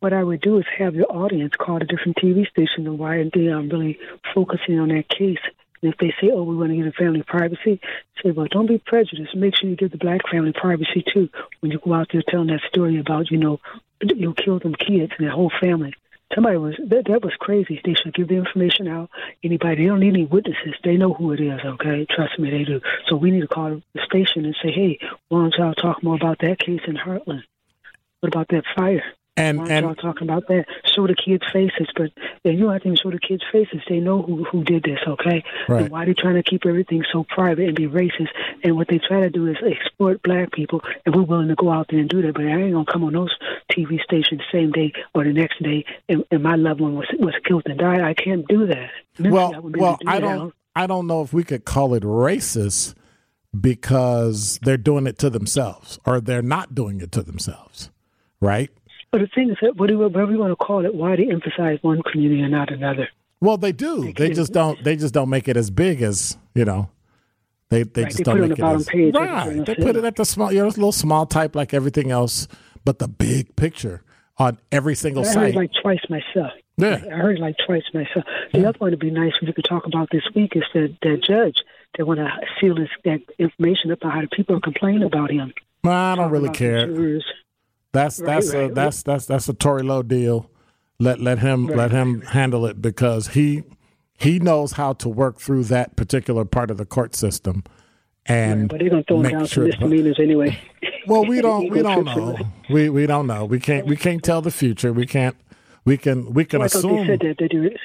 what 0.00 0.12
I 0.12 0.22
would 0.22 0.42
do 0.42 0.58
is 0.58 0.64
have 0.78 0.94
your 0.94 1.10
audience 1.10 1.54
call 1.58 1.78
a 1.78 1.86
different 1.86 2.18
TV 2.18 2.46
station 2.48 2.86
and 2.86 2.98
why 2.98 3.28
they 3.32 3.48
are 3.48 3.62
really 3.62 3.98
focusing 4.34 4.78
on 4.78 4.88
that 4.88 5.08
case. 5.08 5.38
And 5.82 5.92
if 5.92 5.98
they 5.98 6.14
say, 6.20 6.30
oh, 6.30 6.42
we 6.42 6.56
want 6.56 6.70
to 6.70 6.76
get 6.76 6.86
a 6.86 6.92
family 6.92 7.22
privacy, 7.22 7.80
say, 8.22 8.30
well, 8.30 8.46
don't 8.50 8.66
be 8.66 8.78
prejudiced. 8.78 9.34
Make 9.34 9.56
sure 9.56 9.70
you 9.70 9.76
give 9.76 9.92
the 9.92 9.98
black 9.98 10.20
family 10.30 10.52
privacy, 10.52 11.04
too, 11.12 11.30
when 11.60 11.72
you 11.72 11.78
go 11.78 11.94
out 11.94 12.08
there 12.12 12.22
telling 12.28 12.48
that 12.48 12.60
story 12.68 12.98
about, 12.98 13.30
you 13.30 13.38
know, 13.38 13.60
you 14.02 14.34
killed 14.34 14.62
them 14.62 14.74
kids 14.74 15.12
and 15.16 15.26
their 15.26 15.34
whole 15.34 15.52
family. 15.60 15.94
Somebody 16.32 16.56
was 16.56 16.74
that 16.88 17.04
that 17.06 17.22
was 17.22 17.34
crazy. 17.38 17.80
They 17.84 17.94
should 17.94 18.14
give 18.14 18.28
the 18.28 18.34
information 18.34 18.88
out. 18.88 19.10
Anybody 19.42 19.82
they 19.82 19.88
don't 19.88 20.00
need 20.00 20.14
any 20.14 20.24
witnesses. 20.24 20.74
They 20.82 20.96
know 20.96 21.12
who 21.12 21.32
it 21.32 21.40
is. 21.40 21.60
Okay, 21.64 22.06
trust 22.10 22.38
me, 22.38 22.50
they 22.50 22.64
do. 22.64 22.80
So 23.08 23.16
we 23.16 23.30
need 23.30 23.42
to 23.42 23.48
call 23.48 23.80
the 23.94 24.00
station 24.04 24.44
and 24.44 24.56
say, 24.62 24.72
hey, 24.72 24.98
why 25.28 25.40
don't 25.40 25.54
y'all 25.58 25.74
talk 25.74 26.02
more 26.02 26.16
about 26.16 26.38
that 26.40 26.58
case 26.58 26.80
in 26.86 26.96
Hartland? 26.96 27.42
What 28.20 28.34
about 28.34 28.48
that 28.48 28.64
fire? 28.74 29.04
And 29.36 29.58
Why 29.58 29.68
and 29.68 29.86
y'all 29.86 29.94
talking 29.96 30.28
about 30.28 30.46
that? 30.46 30.66
Show 30.94 31.08
the 31.08 31.16
kids' 31.16 31.42
faces, 31.52 31.88
but 31.96 32.12
yeah, 32.44 32.52
you 32.52 32.68
have 32.68 32.82
to 32.82 32.96
show 32.96 33.10
the 33.10 33.18
kids' 33.18 33.42
faces. 33.50 33.80
They 33.88 33.98
know 33.98 34.22
who 34.22 34.44
who 34.44 34.62
did 34.62 34.84
this, 34.84 35.00
okay? 35.06 35.42
Right. 35.68 35.82
And 35.82 35.90
why 35.90 36.04
they 36.04 36.14
trying 36.14 36.36
to 36.36 36.42
keep 36.44 36.64
everything 36.64 37.02
so 37.12 37.24
private 37.24 37.66
and 37.66 37.74
be 37.74 37.88
racist? 37.88 38.28
And 38.62 38.76
what 38.76 38.86
they 38.86 38.98
try 38.98 39.20
to 39.22 39.30
do 39.30 39.48
is 39.48 39.56
exploit 39.66 40.22
black 40.22 40.52
people, 40.52 40.82
and 41.04 41.16
we're 41.16 41.22
willing 41.22 41.48
to 41.48 41.56
go 41.56 41.72
out 41.72 41.88
there 41.90 41.98
and 41.98 42.08
do 42.08 42.22
that. 42.22 42.34
But 42.34 42.44
I 42.44 42.62
ain't 42.62 42.74
gonna 42.74 42.84
come 42.84 43.02
on 43.02 43.12
those 43.12 43.36
TV 43.72 44.00
stations 44.04 44.40
same 44.52 44.70
day 44.70 44.92
or 45.14 45.24
the 45.24 45.32
next 45.32 45.60
day, 45.60 45.84
and, 46.08 46.24
and 46.30 46.40
my 46.40 46.54
loved 46.54 46.80
one 46.80 46.94
was 46.94 47.08
was 47.18 47.34
killed 47.44 47.62
and 47.66 47.78
died. 47.78 48.02
I 48.02 48.14
can't 48.14 48.46
do 48.46 48.66
that. 48.68 48.90
Mentally, 49.18 49.32
well, 49.32 49.54
able 49.54 49.70
well, 49.70 49.98
do 50.00 50.08
I 50.08 50.20
don't 50.20 50.54
I 50.76 50.86
don't 50.86 51.08
know 51.08 51.22
if 51.22 51.32
we 51.32 51.42
could 51.42 51.64
call 51.64 51.94
it 51.94 52.04
racist 52.04 52.94
because 53.58 54.60
they're 54.62 54.76
doing 54.76 55.08
it 55.08 55.18
to 55.18 55.30
themselves 55.30 55.98
or 56.06 56.20
they're 56.20 56.42
not 56.42 56.74
doing 56.74 57.00
it 57.00 57.10
to 57.12 57.22
themselves, 57.22 57.90
right? 58.40 58.70
But 59.14 59.20
the 59.20 59.28
thing 59.28 59.48
is 59.48 59.56
that 59.62 59.76
whatever 59.76 60.32
you 60.32 60.38
want 60.40 60.50
to 60.50 60.56
call 60.56 60.84
it, 60.84 60.92
why 60.92 61.14
do 61.14 61.24
they 61.24 61.30
emphasize 61.30 61.78
one 61.82 62.02
community 62.02 62.42
and 62.42 62.50
not 62.50 62.72
another? 62.72 63.08
Well, 63.40 63.56
they 63.56 63.70
do. 63.70 64.12
They 64.12 64.30
just 64.30 64.52
don't. 64.52 64.82
They 64.82 64.96
just 64.96 65.14
don't 65.14 65.28
make 65.28 65.46
it 65.46 65.56
as 65.56 65.70
big 65.70 66.02
as 66.02 66.36
you 66.52 66.64
know. 66.64 66.90
They 67.68 67.84
they 67.84 68.02
Right, 68.02 68.10
just 68.10 68.18
they 68.18 68.24
don't 68.24 68.42
it 68.42 68.48
make 68.48 68.58
the 68.58 68.66
it 68.66 68.74
as 68.74 68.86
page 68.86 69.14
right. 69.14 69.66
They 69.66 69.74
put 69.76 69.94
it 69.94 70.04
at 70.04 70.16
the 70.16 70.24
small, 70.24 70.52
you 70.52 70.58
know, 70.58 70.66
little 70.66 70.90
small 70.90 71.26
type 71.26 71.54
like 71.54 71.72
everything 71.72 72.10
else, 72.10 72.48
but 72.84 72.98
the 72.98 73.06
big 73.06 73.54
picture 73.54 74.02
on 74.36 74.58
every 74.72 74.96
single 74.96 75.22
I 75.22 75.26
heard 75.26 75.34
site. 75.34 75.54
it 75.54 75.56
like 75.58 75.70
twice 75.80 76.02
myself. 76.10 76.50
Yeah. 76.76 77.00
I 77.06 77.14
heard 77.14 77.38
it 77.38 77.40
like 77.40 77.54
twice 77.64 77.84
myself. 77.94 78.24
The 78.52 78.66
other 78.68 78.78
one 78.78 78.90
would 78.90 78.98
be 78.98 79.12
nice 79.12 79.34
if 79.40 79.46
we 79.46 79.52
could 79.52 79.64
talk 79.64 79.86
about 79.86 80.08
this 80.10 80.24
week 80.34 80.56
is 80.56 80.64
that 80.74 80.96
that 81.02 81.22
judge 81.22 81.58
that 81.96 82.04
want 82.04 82.18
to 82.18 82.28
seal 82.60 82.74
this 82.74 82.88
that 83.04 83.20
information 83.38 83.92
up 83.92 84.04
on 84.04 84.10
how 84.10 84.22
the 84.22 84.26
people 84.26 84.56
are 84.56 84.60
complaining 84.60 85.04
about 85.04 85.30
him. 85.30 85.54
Well, 85.84 85.94
I 85.94 86.16
don't 86.16 86.32
really 86.32 86.50
care. 86.50 86.88
Jurors. 87.94 88.16
That's 88.16 88.20
Right, 88.20 88.26
that's 88.26 88.52
a 88.52 88.62
right. 88.62 88.74
that's 88.74 89.02
that's 89.02 89.26
that's 89.26 89.48
a 89.48 89.54
Tory 89.54 89.82
Lowe 89.82 90.02
deal. 90.02 90.50
Let 90.98 91.20
let 91.20 91.38
him 91.40 91.66
let 91.66 91.90
him 91.90 92.20
handle 92.22 92.66
it 92.66 92.80
because 92.82 93.28
he 93.28 93.64
he 94.18 94.38
knows 94.38 94.72
how 94.72 94.92
to 94.94 95.08
work 95.08 95.38
through 95.40 95.64
that 95.64 95.96
particular 95.96 96.44
part 96.44 96.70
of 96.70 96.76
the 96.78 96.86
court 96.86 97.14
system. 97.14 97.64
And 98.26 98.68
But 98.68 98.78
they're 98.80 98.90
gonna 98.90 99.02
throw 99.02 99.20
him 99.20 99.30
down 99.30 99.46
sure 99.46 99.70
some 99.70 99.90
misdemeanors 99.90 100.18
anyway. 100.20 100.58
Well, 101.06 101.26
we 101.26 101.42
don't 101.42 101.68
we 101.70 101.82
don't 101.82 102.04
know. 102.04 102.38
We 102.70 102.88
we 102.88 103.06
don't 103.06 103.26
know. 103.26 103.44
We 103.44 103.60
can't 103.60 103.86
we 103.86 103.94
can't 103.96 104.22
tell 104.22 104.40
the 104.40 104.50
future. 104.50 104.90
We 104.90 105.04
can't 105.06 105.36
we 105.84 105.98
can 105.98 106.32
we 106.32 106.46
can 106.46 106.60
Well, 106.60 106.64
I 106.66 106.68
thought 106.68 106.82
they 106.82 106.94
assume 106.94 107.06
said 107.06 107.20
that. 107.20 107.48
they, 107.50 107.76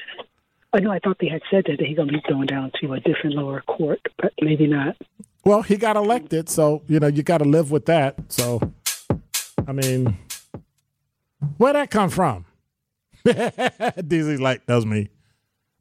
I 0.72 0.80
know. 0.80 0.90
I 0.90 1.00
thought 1.00 1.18
they 1.20 1.28
had 1.28 1.42
said 1.50 1.64
that, 1.66 1.78
that 1.78 1.86
he's 1.86 1.98
gonna 1.98 2.12
be 2.12 2.22
thrown 2.26 2.46
down 2.46 2.72
to 2.80 2.94
a 2.94 3.00
different 3.00 3.36
lower 3.36 3.60
court, 3.62 4.00
but 4.16 4.32
maybe 4.40 4.66
not. 4.66 4.96
Well, 5.44 5.62
he 5.62 5.76
got 5.76 5.96
elected, 5.96 6.48
so 6.48 6.82
you 6.86 6.98
know 7.00 7.08
you 7.08 7.22
got 7.22 7.38
to 7.38 7.44
live 7.44 7.70
with 7.70 7.86
that. 7.86 8.16
So, 8.28 8.72
I 9.70 9.72
mean, 9.72 10.18
where'd 11.56 11.76
that 11.76 11.90
come 11.92 12.10
from? 12.10 12.44
DZ's 13.24 14.40
like, 14.40 14.66
does 14.66 14.84
me, 14.84 15.10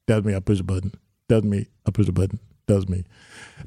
does 0.06 0.23
me. 0.23 0.36
I 0.36 0.39
push 0.41 0.60
a 0.60 0.63
button. 0.63 0.93
Does 1.28 1.43
me. 1.43 1.65
I 1.88 1.91
push 1.91 2.08
a 2.08 2.12
button. 2.12 2.39
Does 2.67 2.88
me. 2.88 3.04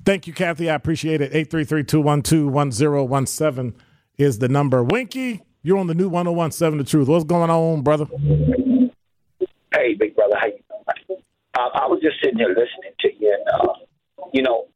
Thank 0.05 0.29
you, 0.29 0.33
Kathy. 0.33 0.71
I 0.71 0.77
appreciate 0.77 1.21
it. 1.23 1.33
833-212-1017 1.51 3.75
is 4.17 4.39
the 4.39 4.49
number. 4.49 4.85
Winky, 4.85 5.43
you're 5.63 5.79
on 5.79 5.89
the 5.89 5.95
new 5.95 6.09
1017 6.09 6.79
The 6.79 6.85
Truth. 6.85 7.09
What's 7.09 7.25
going 7.25 7.51
on, 7.51 7.83
brother? 7.83 8.07
Hey, 9.75 9.95
big 9.99 10.15
brother, 10.15 10.37
how 10.39 10.47
you 10.47 10.61
doing? 11.09 11.21
Uh, 11.59 11.69
I 11.75 11.89
was 11.89 12.01
just 12.01 12.23
sitting 12.23 12.39
here 12.39 12.51
listening 12.51 12.93
to 13.01 13.09
you, 13.19 13.37
and 13.37 13.49
uh, 13.61 13.73
you 14.33 14.43
know, 14.43 14.69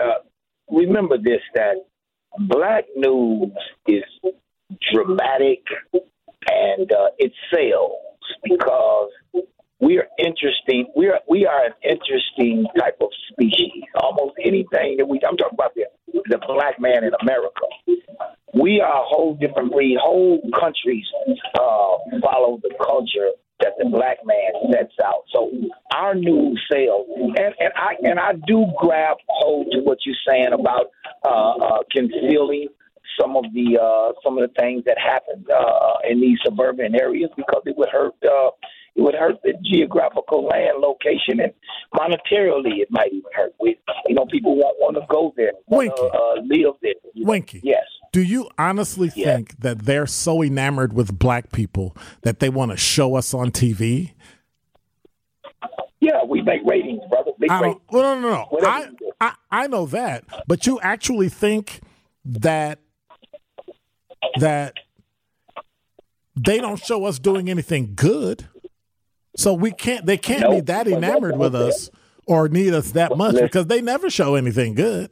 uh, 0.00 0.20
remember 0.70 1.18
this: 1.18 1.40
that 1.56 1.78
black 2.38 2.84
news 2.96 3.50
is 3.88 4.04
dramatic 4.92 5.62
and 6.50 6.90
uh, 6.92 7.08
it 7.18 7.32
sells 7.52 7.92
because 8.42 9.10
we 9.80 9.98
are 9.98 10.08
interesting. 10.18 10.86
We 10.96 11.08
are 11.08 11.20
we 11.28 11.46
are 11.46 11.66
an 11.66 11.72
interesting 11.82 12.66
type 12.78 12.96
of 13.00 13.08
species. 13.30 13.82
Almost 14.02 14.36
anything 14.42 14.96
that 14.98 15.06
we 15.06 15.20
I'm 15.28 15.36
talking 15.36 15.54
about 15.58 15.74
the 15.74 15.86
the 16.28 16.38
black 16.46 16.80
man 16.80 17.04
in 17.04 17.12
America. 17.20 17.66
We 18.54 18.80
are 18.80 19.02
a 19.02 19.04
whole 19.04 19.34
different 19.34 19.72
breed. 19.72 19.98
Whole 20.00 20.40
countries 20.58 21.04
uh, 21.54 22.18
follow 22.22 22.60
the 22.62 22.72
culture 22.82 23.30
that 23.60 23.72
the 23.78 23.88
black 23.88 24.18
man 24.24 24.72
sets 24.72 24.94
out. 25.04 25.24
So 25.32 25.50
our 25.94 26.14
new 26.14 26.56
sales, 26.70 27.06
and, 27.16 27.54
and 27.58 27.72
I 27.76 27.94
and 28.02 28.18
I 28.18 28.32
do 28.46 28.66
grab 28.78 29.16
hold 29.28 29.68
to 29.72 29.80
what 29.80 29.98
you're 30.06 30.16
saying 30.28 30.52
about 30.52 30.90
uh, 31.26 31.54
uh, 31.64 31.78
concealing 31.90 32.68
some 33.20 33.36
of 33.36 33.44
the 33.52 33.78
uh, 33.80 34.12
some 34.22 34.38
of 34.38 34.48
the 34.48 34.54
things 34.60 34.84
that 34.84 34.98
happened 34.98 35.46
uh, 35.50 35.96
in 36.08 36.20
these 36.20 36.38
suburban 36.44 36.94
areas 36.94 37.30
because 37.36 37.62
it 37.66 37.76
would 37.76 37.88
hurt 37.90 38.14
uh, 38.24 38.50
it 38.96 39.02
would 39.02 39.14
hurt 39.14 39.36
the 39.42 39.54
geographical 39.64 40.44
land 40.44 40.78
location 40.80 41.40
and 41.40 41.52
monetarily 41.94 42.78
it 42.80 42.88
might 42.90 43.08
even 43.12 43.30
hurt. 43.34 43.52
We, 43.60 43.78
you 44.06 44.14
know, 44.14 44.26
people 44.26 44.56
won't 44.56 44.76
want 44.78 44.96
to 44.96 45.02
go 45.10 45.32
there, 45.36 45.50
to 45.68 45.92
uh, 45.92 46.34
live 46.44 46.74
there. 46.82 46.92
Winky. 47.16 47.60
Yes. 47.64 47.82
Do 48.12 48.22
you 48.22 48.48
honestly 48.56 49.10
Yeah. 49.16 49.34
think 49.34 49.58
that 49.60 49.80
they're 49.80 50.06
so 50.06 50.42
enamored 50.42 50.92
with 50.92 51.18
black 51.18 51.50
people 51.50 51.96
that 52.22 52.38
they 52.38 52.48
want 52.48 52.70
to 52.70 52.76
show 52.76 53.16
us 53.16 53.34
on 53.34 53.50
TV? 53.50 54.12
Yeah, 56.00 56.22
we 56.28 56.42
make 56.42 56.60
ratings, 56.64 57.00
brother. 57.10 57.30
Big 57.40 57.50
I 57.50 57.60
ratings. 57.60 57.80
no, 57.92 58.20
no, 58.20 58.20
no. 58.20 58.58
I. 58.62 58.88
I, 59.20 59.34
I 59.50 59.66
know 59.68 59.86
that, 59.86 60.24
but 60.48 60.66
you 60.66 60.78
actually 60.80 61.28
think 61.28 61.80
that 62.24 62.80
that 64.38 64.74
they 66.36 66.58
don't 66.58 66.82
show 66.82 67.04
us 67.04 67.18
doing 67.18 67.48
anything 67.48 67.92
good. 67.94 68.48
So 69.36 69.52
we 69.54 69.72
can't 69.72 70.06
they 70.06 70.16
can't 70.16 70.50
be 70.50 70.60
that 70.62 70.86
enamored 70.86 71.36
with 71.36 71.54
us 71.54 71.90
or 72.26 72.48
need 72.48 72.72
us 72.72 72.92
that 72.92 73.16
much 73.16 73.34
Listen. 73.34 73.46
because 73.46 73.66
they 73.66 73.80
never 73.80 74.10
show 74.10 74.34
anything 74.34 74.74
good. 74.74 75.10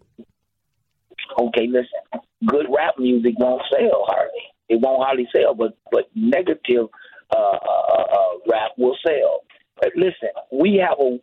Okay, 1.39 1.67
listen. 1.67 2.23
Good 2.47 2.67
rap 2.75 2.95
music 2.99 3.35
won't 3.39 3.63
sell 3.71 4.05
hardly. 4.07 4.43
It 4.69 4.81
won't 4.81 5.03
hardly 5.05 5.29
sell, 5.35 5.55
but 5.55 5.77
but 5.91 6.05
negative 6.15 6.87
uh, 7.35 7.39
uh, 7.39 8.03
uh, 8.13 8.33
rap 8.49 8.71
will 8.77 8.97
sell. 9.07 9.41
But 9.81 9.93
listen, 9.97 10.29
we 10.53 10.77
have 10.77 10.99
a 11.01 11.19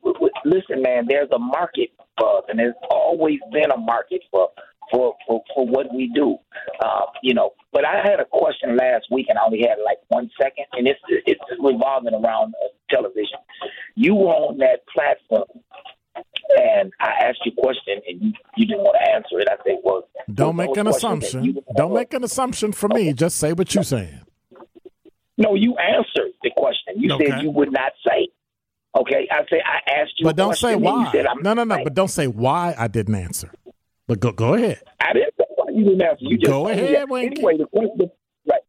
listen, 0.45 0.81
man. 0.81 1.05
There's 1.07 1.29
a 1.31 1.39
market 1.39 1.89
for 2.17 2.39
us, 2.39 2.43
and 2.49 2.59
there's 2.59 2.75
always 2.91 3.39
been 3.51 3.71
a 3.71 3.77
market 3.77 4.21
for 4.31 4.49
for 4.91 5.15
for, 5.27 5.43
for 5.55 5.65
what 5.67 5.93
we 5.93 6.11
do. 6.13 6.37
Uh, 6.83 7.05
you 7.23 7.33
know. 7.33 7.51
But 7.71 7.85
I 7.85 8.01
had 8.03 8.19
a 8.19 8.25
question 8.25 8.75
last 8.77 9.05
week, 9.11 9.27
and 9.29 9.37
I 9.37 9.43
only 9.45 9.61
had 9.61 9.77
like 9.85 9.97
one 10.09 10.29
second, 10.41 10.65
and 10.73 10.87
it's 10.87 10.99
it's 11.25 11.41
revolving 11.59 12.13
around 12.13 12.53
uh, 12.63 12.67
television. 12.89 13.39
You 13.95 14.15
were 14.15 14.33
on 14.33 14.57
that 14.59 14.79
platform 14.93 15.45
and 16.57 16.91
I 16.99 17.11
asked 17.25 17.39
you 17.45 17.51
a 17.57 17.61
question 17.61 18.01
and 18.07 18.21
you, 18.21 18.33
you 18.57 18.65
didn't 18.65 18.81
want 18.81 18.97
to 19.03 19.11
answer 19.11 19.39
it. 19.39 19.47
I 19.49 19.55
said, 19.63 19.77
well, 19.83 20.07
Don't 20.33 20.55
make 20.55 20.75
an 20.77 20.87
assumption. 20.87 21.43
you- 21.43 21.63
Don't 21.75 21.93
make 21.93 22.13
an 22.13 22.23
assumption 22.23 22.71
for 22.71 22.89
me. 22.89 23.13
Just 23.13 23.37
say 23.37 23.53
what 23.53 23.73
you're 23.75 23.83
saying. 23.83 24.19
No, 25.37 25.55
you 25.55 25.75
answered 25.77 26.31
the 26.43 26.51
question. 26.57 26.95
You 26.97 27.13
Okay. 27.13 27.29
said 27.29 27.41
you 27.43 27.51
would 27.51 27.71
not 27.71 27.91
say. 28.05 28.27
Okay, 28.97 29.27
I 29.31 29.41
say 29.49 29.61
I 29.63 30.01
asked 30.01 30.13
you, 30.17 30.25
But 30.25 30.35
don't 30.35 30.57
say 30.57 30.75
why. 30.75 31.03
You 31.05 31.11
said, 31.11 31.27
I'm 31.27 31.41
No, 31.43 31.53
no, 31.53 31.63
no. 31.63 31.83
But 31.83 31.93
don't 31.93 32.07
say 32.09 32.27
why 32.27 32.73
I 32.77 32.87
didn't 32.87 33.15
answer. 33.15 33.51
But 34.09 34.21
go 34.21 34.31
go 34.31 34.55
ahead. 34.55 34.81
I 34.99 35.13
didn't 35.13 35.35
say 35.37 35.45
why 35.55 35.65
you 35.71 35.83
didn't 35.83 36.01
answer. 36.01 36.17
You 36.21 36.39
just 36.39 36.49
Go 36.49 36.67
ahead. 36.67 37.07
Anyway, 37.11 37.57
the 37.57 37.67
question, 37.67 38.11
right? 38.49 38.61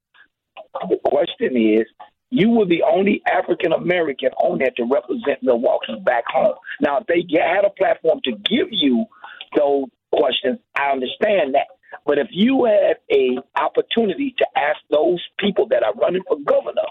The 0.86 0.98
question 1.02 1.56
is, 1.56 1.86
you 2.28 2.50
were 2.50 2.66
the 2.66 2.82
only 2.82 3.22
African 3.26 3.72
American 3.72 4.32
on 4.44 4.58
there 4.58 4.68
to 4.76 4.84
represent 4.84 5.42
Milwaukee 5.42 5.96
back 6.04 6.24
home. 6.28 6.56
Now, 6.82 6.98
if 6.98 7.06
they 7.06 7.24
had 7.40 7.64
a 7.64 7.70
platform 7.70 8.20
to 8.24 8.32
give 8.32 8.68
you 8.70 9.06
those 9.56 9.86
questions, 10.14 10.58
I 10.76 10.90
understand 10.92 11.54
that. 11.54 11.68
But 12.04 12.18
if 12.18 12.28
you 12.32 12.66
had 12.66 12.98
a 13.10 13.38
opportunity 13.58 14.34
to 14.36 14.46
ask 14.54 14.76
those 14.90 15.24
people 15.38 15.68
that 15.68 15.82
are 15.82 15.94
running 15.94 16.22
for 16.28 16.36
governor 16.40 16.82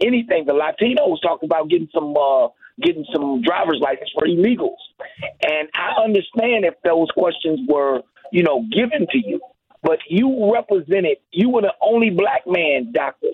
anything, 0.00 0.44
the 0.46 0.52
Latinos 0.52 1.20
talking 1.22 1.46
about 1.46 1.68
getting 1.68 1.88
some 1.94 2.16
uh, 2.16 2.48
getting 2.82 3.04
some 3.14 3.42
driver's 3.42 3.80
license 3.80 4.10
for 4.14 4.26
illegals, 4.26 4.80
and 5.46 5.68
I 5.74 6.00
understand 6.02 6.64
if 6.64 6.74
those 6.84 7.08
questions 7.12 7.60
were 7.68 8.02
you 8.32 8.42
know 8.42 8.64
given 8.72 9.06
to 9.10 9.18
you, 9.18 9.40
but 9.82 9.98
you 10.08 10.52
represented 10.52 11.18
you 11.32 11.50
were 11.50 11.62
the 11.62 11.74
only 11.82 12.10
black 12.10 12.42
man, 12.46 12.92
doctor, 12.92 13.28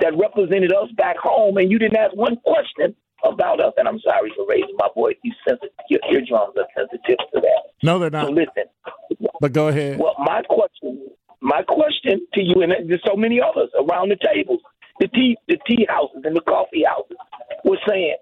that 0.00 0.12
represented 0.18 0.72
us 0.72 0.90
back 0.96 1.16
home, 1.18 1.56
and 1.56 1.70
you 1.70 1.78
didn't 1.78 1.96
ask 1.96 2.14
one 2.16 2.36
question 2.44 2.94
about 3.24 3.60
us. 3.60 3.72
And 3.76 3.86
I'm 3.86 4.00
sorry 4.00 4.32
for 4.36 4.46
raising 4.48 4.74
my 4.78 4.88
voice. 4.94 5.16
You 5.22 5.32
sensitive, 5.46 5.70
your 5.90 6.00
eardrums 6.10 6.54
are 6.56 6.66
sensitive 6.76 7.18
to 7.34 7.40
that. 7.40 7.62
No, 7.82 7.98
they're 7.98 8.10
So 8.10 8.28
not. 8.28 8.32
listen, 8.32 8.64
But 9.40 9.52
go 9.52 9.68
ahead. 9.68 9.98
well, 9.98 10.14
my 10.18 10.42
question, 10.48 11.06
my 11.42 11.62
question 11.68 12.26
to 12.34 12.40
you, 12.42 12.62
and 12.62 12.72
there's 12.88 13.02
so 13.06 13.16
many 13.16 13.40
others 13.40 13.68
around 13.78 14.08
the 14.10 14.16
tables, 14.24 14.60
the 15.00 15.08
tea, 15.08 15.36
the 15.48 15.58
tea 15.66 15.86
houses 15.88 16.22
and 16.24 16.34
the 16.36 16.40
coffee 16.42 16.82
houses, 16.86 17.16
were 17.64 17.78
saying 17.88 18.16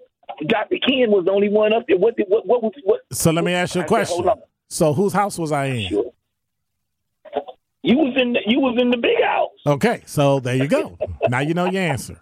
Dr. 0.47 0.77
Ken 0.87 1.11
was 1.11 1.25
the 1.25 1.33
only 1.33 1.49
one 1.49 1.73
up 1.73 1.85
there. 1.89 1.97
What, 1.97 2.15
what, 2.29 2.47
what 2.47 2.63
was 2.63 2.73
what? 2.85 3.01
So 3.13 3.31
let 3.31 3.45
me 3.45 3.53
ask 3.53 3.75
you 3.75 3.81
a 3.81 3.85
said, 3.85 3.89
question. 3.89 4.29
on. 4.29 4.41
So 4.69 4.93
whose 4.93 5.13
house 5.13 5.39
was 5.39 5.51
I 5.53 5.67
in? 5.67 5.89
Sure. 5.89 6.13
You 7.83 7.97
was 7.97 8.15
in 8.21 8.33
the, 8.35 8.41
you 8.47 8.61
was 8.61 8.77
in 8.81 8.91
the 8.91 8.97
big 8.97 9.23
house. 9.23 9.51
Okay, 9.67 10.03
so 10.05 10.41
there 10.41 10.57
you 10.57 10.67
go. 10.67 10.99
now 11.29 11.39
you 11.41 11.55
know 11.55 11.67
your 11.67 11.83
answer. 11.83 12.19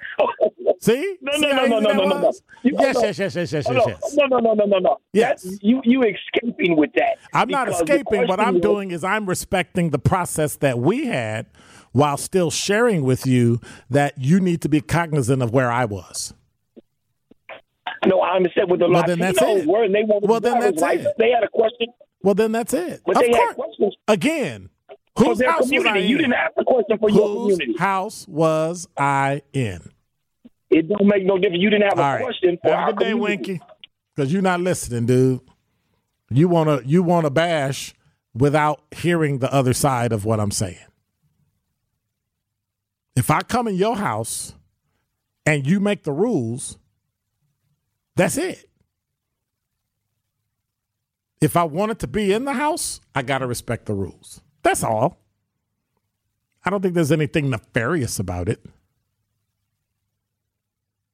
See? 0.81 1.17
No, 1.23 1.33
no, 1.39 1.55
how 1.55 1.67
no, 1.67 1.79
no, 1.79 1.91
no, 1.91 1.93
no, 1.93 2.05
no, 2.09 2.21
no. 2.21 2.33
You- 2.63 2.77
Yes, 2.79 2.97
yes, 3.01 3.19
yes, 3.19 3.35
yes, 3.35 3.53
yes, 3.53 3.67
yes, 3.69 3.85
yes. 3.87 4.15
No, 4.17 4.27
no, 4.27 4.39
no, 4.39 4.55
no, 4.55 4.65
no, 4.65 4.79
no. 4.79 4.99
Yes. 5.13 5.43
That's- 5.43 5.59
you 5.63 5.81
you 5.85 6.03
escaping 6.03 6.77
with 6.77 6.93
that. 6.95 7.19
I'm 7.33 7.49
not 7.49 7.69
escaping. 7.69 8.29
What 8.29 8.39
I'm 8.39 8.55
was- 8.55 8.63
doing 8.63 8.91
is 8.93 9.03
I'm 9.03 9.27
respecting 9.27 9.91
the 9.91 9.99
process 9.99 10.57
that 10.57 10.79
we 10.79 11.07
had 11.07 11.47
while 11.93 12.17
still 12.17 12.51
sharing 12.51 13.03
with 13.03 13.27
you 13.27 13.61
that 13.91 14.15
you 14.19 14.39
need 14.39 14.61
to 14.63 14.69
be 14.69 14.81
cognizant 14.81 15.43
of 15.43 15.53
where 15.53 15.73
I 15.73 15.85
was. 15.87 16.35
No, 18.07 18.21
I 18.21 18.37
understand 18.37 18.71
with 18.71 18.81
the 18.81 18.89
Well, 18.89 19.03
then 19.07 19.19
that's 19.19 19.41
it. 19.41 19.49
and 19.69 19.95
they 19.95 20.03
wanted 20.05 20.29
Well, 20.29 20.41
then 20.41 20.61
that's 20.61 20.81
license. 20.81 21.07
it. 21.09 21.15
They 21.19 21.31
had 21.31 21.43
a 21.45 21.49
question, 21.49 21.89
Well, 22.23 22.35
then 22.35 22.53
that's 22.53 22.73
it. 22.75 23.03
but 23.05 23.17
of 23.17 23.23
they 23.23 23.33
had 23.33 23.55
questions 23.55 23.95
Again, 24.09 24.71
whose 25.19 25.43
house 25.45 25.61
was 25.61 25.71
I 25.71 25.77
community. 25.77 26.07
You 26.09 26.17
didn't 26.19 26.33
ask 26.35 26.55
the 26.57 26.65
question 26.65 26.99
for 26.99 27.11
your 27.11 27.29
Whose 27.29 27.57
community. 27.59 27.79
house 27.79 28.27
was 28.29 28.87
I 28.97 29.43
in? 29.53 29.91
It 30.71 30.89
don't 30.89 31.07
make 31.07 31.25
no 31.25 31.39
difference. 31.39 31.63
You 31.63 31.71
didn't 31.71 31.89
have 31.89 31.99
a 31.99 32.03
All 32.03 32.13
right. 32.15 32.23
question 32.25 32.59
for 32.63 32.71
Have 32.75 32.89
a 32.89 32.93
good 32.93 32.99
day, 33.05 33.11
community. 33.13 33.37
Winky. 33.53 33.61
Because 34.15 34.33
you're 34.33 34.43
not 34.43 34.61
listening, 34.61 35.07
dude. 35.07 35.41
You 36.31 36.49
wanna 36.49 36.81
you 36.85 37.03
wanna 37.03 37.31
bash 37.31 37.95
without 38.35 38.81
hearing 38.91 39.39
the 39.39 39.53
other 39.53 39.73
side 39.73 40.13
of 40.13 40.25
what 40.25 40.41
I'm 40.41 40.51
saying. 40.51 40.77
If 43.15 43.31
I 43.31 43.41
come 43.43 43.69
in 43.69 43.77
your 43.77 43.97
house 43.97 44.55
and 45.47 45.67
you 45.67 45.81
make 45.81 46.03
the 46.03 46.13
rules, 46.13 46.79
that's 48.17 48.37
it. 48.37 48.69
If 51.41 51.57
I 51.57 51.65
wanted 51.65 51.99
to 52.01 52.07
be 52.07 52.33
in 52.33 52.45
the 52.45 52.55
house, 52.55 53.01
I 53.15 53.23
gotta 53.23 53.47
respect 53.47 53.87
the 53.87 53.95
rules. 53.95 54.41
That's 54.63 54.83
all. 54.83 55.19
I 56.65 56.71
don't 56.71 56.83
think 56.83 56.95
there's 56.95 57.13
anything 57.13 57.51
nefarious 57.51 58.19
about 58.19 58.49
it. 58.49 58.65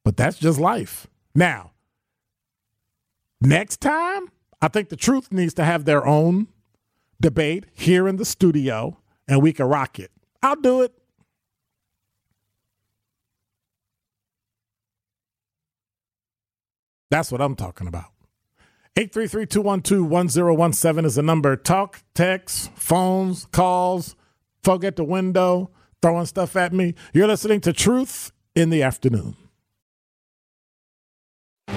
But 0.04 0.16
that's 0.16 0.38
just 0.38 0.58
life. 0.58 1.06
Now, 1.34 1.72
next 3.40 3.80
time, 3.80 4.30
I 4.60 4.68
think 4.68 4.88
the 4.88 4.96
truth 4.96 5.30
needs 5.32 5.54
to 5.54 5.64
have 5.64 5.84
their 5.84 6.06
own 6.06 6.48
debate 7.20 7.66
here 7.72 8.08
in 8.08 8.16
the 8.16 8.24
studio 8.24 8.98
and 9.28 9.42
we 9.42 9.52
can 9.52 9.66
rock 9.66 9.98
it. 9.98 10.10
I'll 10.42 10.56
do 10.56 10.82
it. 10.82 10.92
That's 17.12 17.30
what 17.30 17.40
I'm 17.42 17.54
talking 17.54 17.86
about. 17.86 18.06
833-212-1017 18.96 21.04
is 21.04 21.14
the 21.16 21.22
number. 21.22 21.56
Talk, 21.56 22.02
text, 22.14 22.72
phones, 22.74 23.44
calls, 23.52 24.16
folk 24.62 24.82
at 24.82 24.96
the 24.96 25.04
window, 25.04 25.70
throwing 26.00 26.24
stuff 26.24 26.56
at 26.56 26.72
me. 26.72 26.94
You're 27.12 27.26
listening 27.26 27.60
to 27.62 27.72
Truth 27.74 28.32
in 28.54 28.70
the 28.70 28.82
Afternoon. 28.82 29.36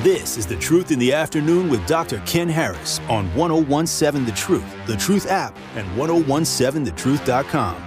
This 0.04 0.38
is 0.38 0.48
The 0.48 0.56
Truth 0.56 0.92
in 0.92 1.00
the 1.00 1.12
Afternoon 1.12 1.70
with 1.70 1.86
Dr. 1.86 2.22
Ken 2.26 2.48
Harris 2.48 3.02
on 3.10 3.26
1017 3.36 4.26
The 4.26 4.32
Truth, 4.32 4.88
The 4.88 4.96
Truth 4.96 5.30
app, 5.30 5.58
and 5.76 5.86
1017thetruth.com. 5.98 7.85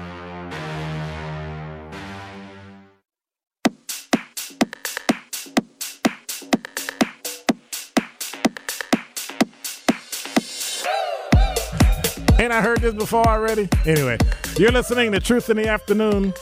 Ain't 12.38 12.52
I 12.52 12.60
heard 12.62 12.80
this 12.80 12.94
before 12.94 13.26
already? 13.26 13.68
Anyway, 13.84 14.16
you're 14.56 14.70
listening 14.70 15.10
to 15.12 15.18
Truth 15.20 15.50
in 15.50 15.56
the 15.56 15.66
Afternoon. 15.68 16.32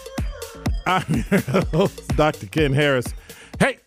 I'm 0.87 1.25
your 1.31 1.41
host, 1.73 2.07
Dr. 2.17 2.47
Ken 2.47 2.73
Harris. 2.75 3.07
Hey, 3.59 3.79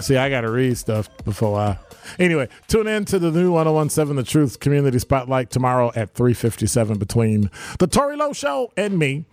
see, 0.00 0.16
I 0.16 0.28
got 0.30 0.40
to 0.42 0.50
read 0.50 0.76
stuff 0.76 1.08
before 1.24 1.60
I. 1.60 1.78
Anyway, 2.18 2.48
tune 2.66 2.88
in 2.88 3.04
to 3.06 3.18
the 3.18 3.30
new 3.30 3.52
1017 3.52 4.16
The 4.16 4.22
Truth 4.24 4.60
Community 4.60 4.98
Spotlight 4.98 5.50
tomorrow 5.50 5.92
at 5.94 6.12
357 6.14 6.98
between 6.98 7.50
The 7.78 7.86
Tori 7.86 8.16
Lowe 8.16 8.32
Show 8.32 8.72
and 8.76 8.98
me. 8.98 9.26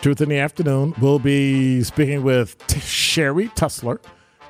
Truth 0.00 0.20
in 0.20 0.28
the 0.28 0.38
Afternoon. 0.38 0.94
We'll 1.00 1.18
be 1.18 1.82
speaking 1.82 2.22
with 2.22 2.56
T- 2.68 2.80
Sherrie 2.80 3.48
Tussler, 3.54 4.00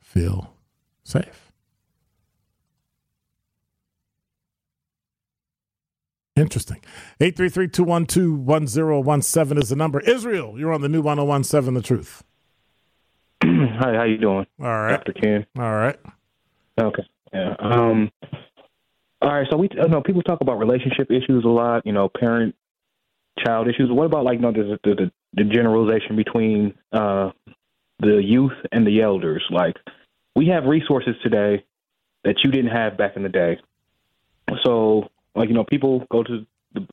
feel 0.01 0.55
safe. 1.03 1.51
Interesting. 6.37 6.81
833-212-1017 7.21 9.62
is 9.62 9.68
the 9.68 9.77
number. 9.77 10.01
Israel, 10.01 10.59
you're 10.59 10.73
on 10.73 10.81
the 10.81 10.89
new 10.89 11.03
1017 11.03 11.75
The 11.75 11.83
Truth. 11.83 12.25
Hi, 13.43 13.95
how 13.95 14.05
you 14.05 14.16
doing? 14.16 14.47
All 14.61 14.66
right. 14.66 15.05
Dr. 15.05 15.12
Ken. 15.12 15.45
All 15.59 15.75
right. 15.75 15.99
Okay. 16.81 17.03
Yeah. 17.33 17.55
Um 17.59 18.11
all 19.22 19.35
right, 19.35 19.47
so 19.51 19.59
we 19.59 19.68
you 19.72 19.89
know 19.89 20.01
people 20.01 20.22
talk 20.22 20.41
about 20.41 20.59
relationship 20.59 21.11
issues 21.11 21.45
a 21.45 21.49
lot, 21.49 21.85
you 21.85 21.93
know, 21.93 22.09
parent 22.09 22.55
child 23.45 23.68
issues. 23.68 23.91
What 23.91 24.07
about 24.07 24.24
like 24.24 24.37
you 24.37 24.43
know 24.43 24.53
the 24.53 24.78
the, 24.83 25.11
the 25.35 25.45
generalization 25.45 26.16
between 26.16 26.74
uh 26.93 27.31
the 27.99 28.22
youth 28.22 28.57
and 28.72 28.87
the 28.87 29.03
elders? 29.03 29.45
Like 29.51 29.76
we 30.35 30.49
have 30.49 30.64
resources 30.64 31.14
today 31.22 31.64
that 32.24 32.37
you 32.43 32.51
didn't 32.51 32.70
have 32.70 32.97
back 32.97 33.16
in 33.16 33.22
the 33.22 33.28
day. 33.28 33.59
So 34.64 35.11
like 35.35 35.49
you 35.49 35.55
know 35.55 35.64
people 35.64 36.07
go 36.11 36.22
to 36.22 36.47
the 36.74 36.87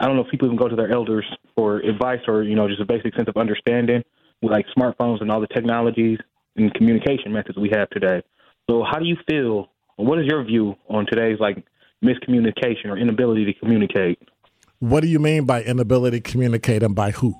I 0.00 0.06
don't 0.06 0.16
know 0.16 0.24
if 0.24 0.30
people 0.30 0.46
even 0.48 0.58
go 0.58 0.68
to 0.68 0.76
their 0.76 0.90
elders 0.90 1.24
for 1.54 1.78
advice 1.78 2.20
or 2.26 2.42
you 2.42 2.56
know 2.56 2.68
just 2.68 2.80
a 2.80 2.86
basic 2.86 3.14
sense 3.14 3.28
of 3.28 3.36
understanding 3.36 4.02
with 4.42 4.52
like 4.52 4.66
smartphones 4.76 5.20
and 5.20 5.30
all 5.30 5.40
the 5.40 5.46
technologies 5.48 6.18
and 6.56 6.72
communication 6.74 7.32
methods 7.32 7.58
we 7.58 7.70
have 7.72 7.88
today. 7.90 8.22
So 8.68 8.84
how 8.90 8.98
do 8.98 9.04
you 9.04 9.16
feel? 9.28 9.70
What 9.96 10.18
is 10.18 10.26
your 10.26 10.42
view 10.44 10.76
on 10.88 11.06
today's 11.06 11.38
like 11.40 11.64
miscommunication 12.04 12.86
or 12.86 12.98
inability 12.98 13.44
to 13.46 13.52
communicate? 13.54 14.18
What 14.80 15.00
do 15.00 15.08
you 15.08 15.18
mean 15.18 15.44
by 15.44 15.62
inability 15.62 16.20
to 16.20 16.30
communicate 16.30 16.82
and 16.82 16.94
by 16.94 17.12
who? 17.12 17.34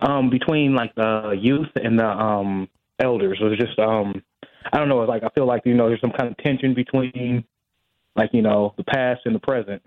Um, 0.00 0.30
between 0.30 0.74
like 0.74 0.94
the 0.94 1.36
youth 1.40 1.68
and 1.74 1.98
the 1.98 2.06
um 2.06 2.68
elders, 2.98 3.38
or 3.42 3.54
just 3.54 3.78
um, 3.78 4.22
I 4.72 4.78
don't 4.78 4.88
know. 4.88 4.98
Like 5.00 5.22
I 5.24 5.28
feel 5.34 5.46
like 5.46 5.62
you 5.66 5.74
know 5.74 5.88
there's 5.88 6.00
some 6.00 6.12
kind 6.16 6.30
of 6.30 6.38
tension 6.38 6.72
between 6.74 7.44
like 8.16 8.30
you 8.32 8.40
know 8.40 8.72
the 8.78 8.84
past 8.84 9.20
and 9.26 9.34
the 9.34 9.40
present, 9.40 9.82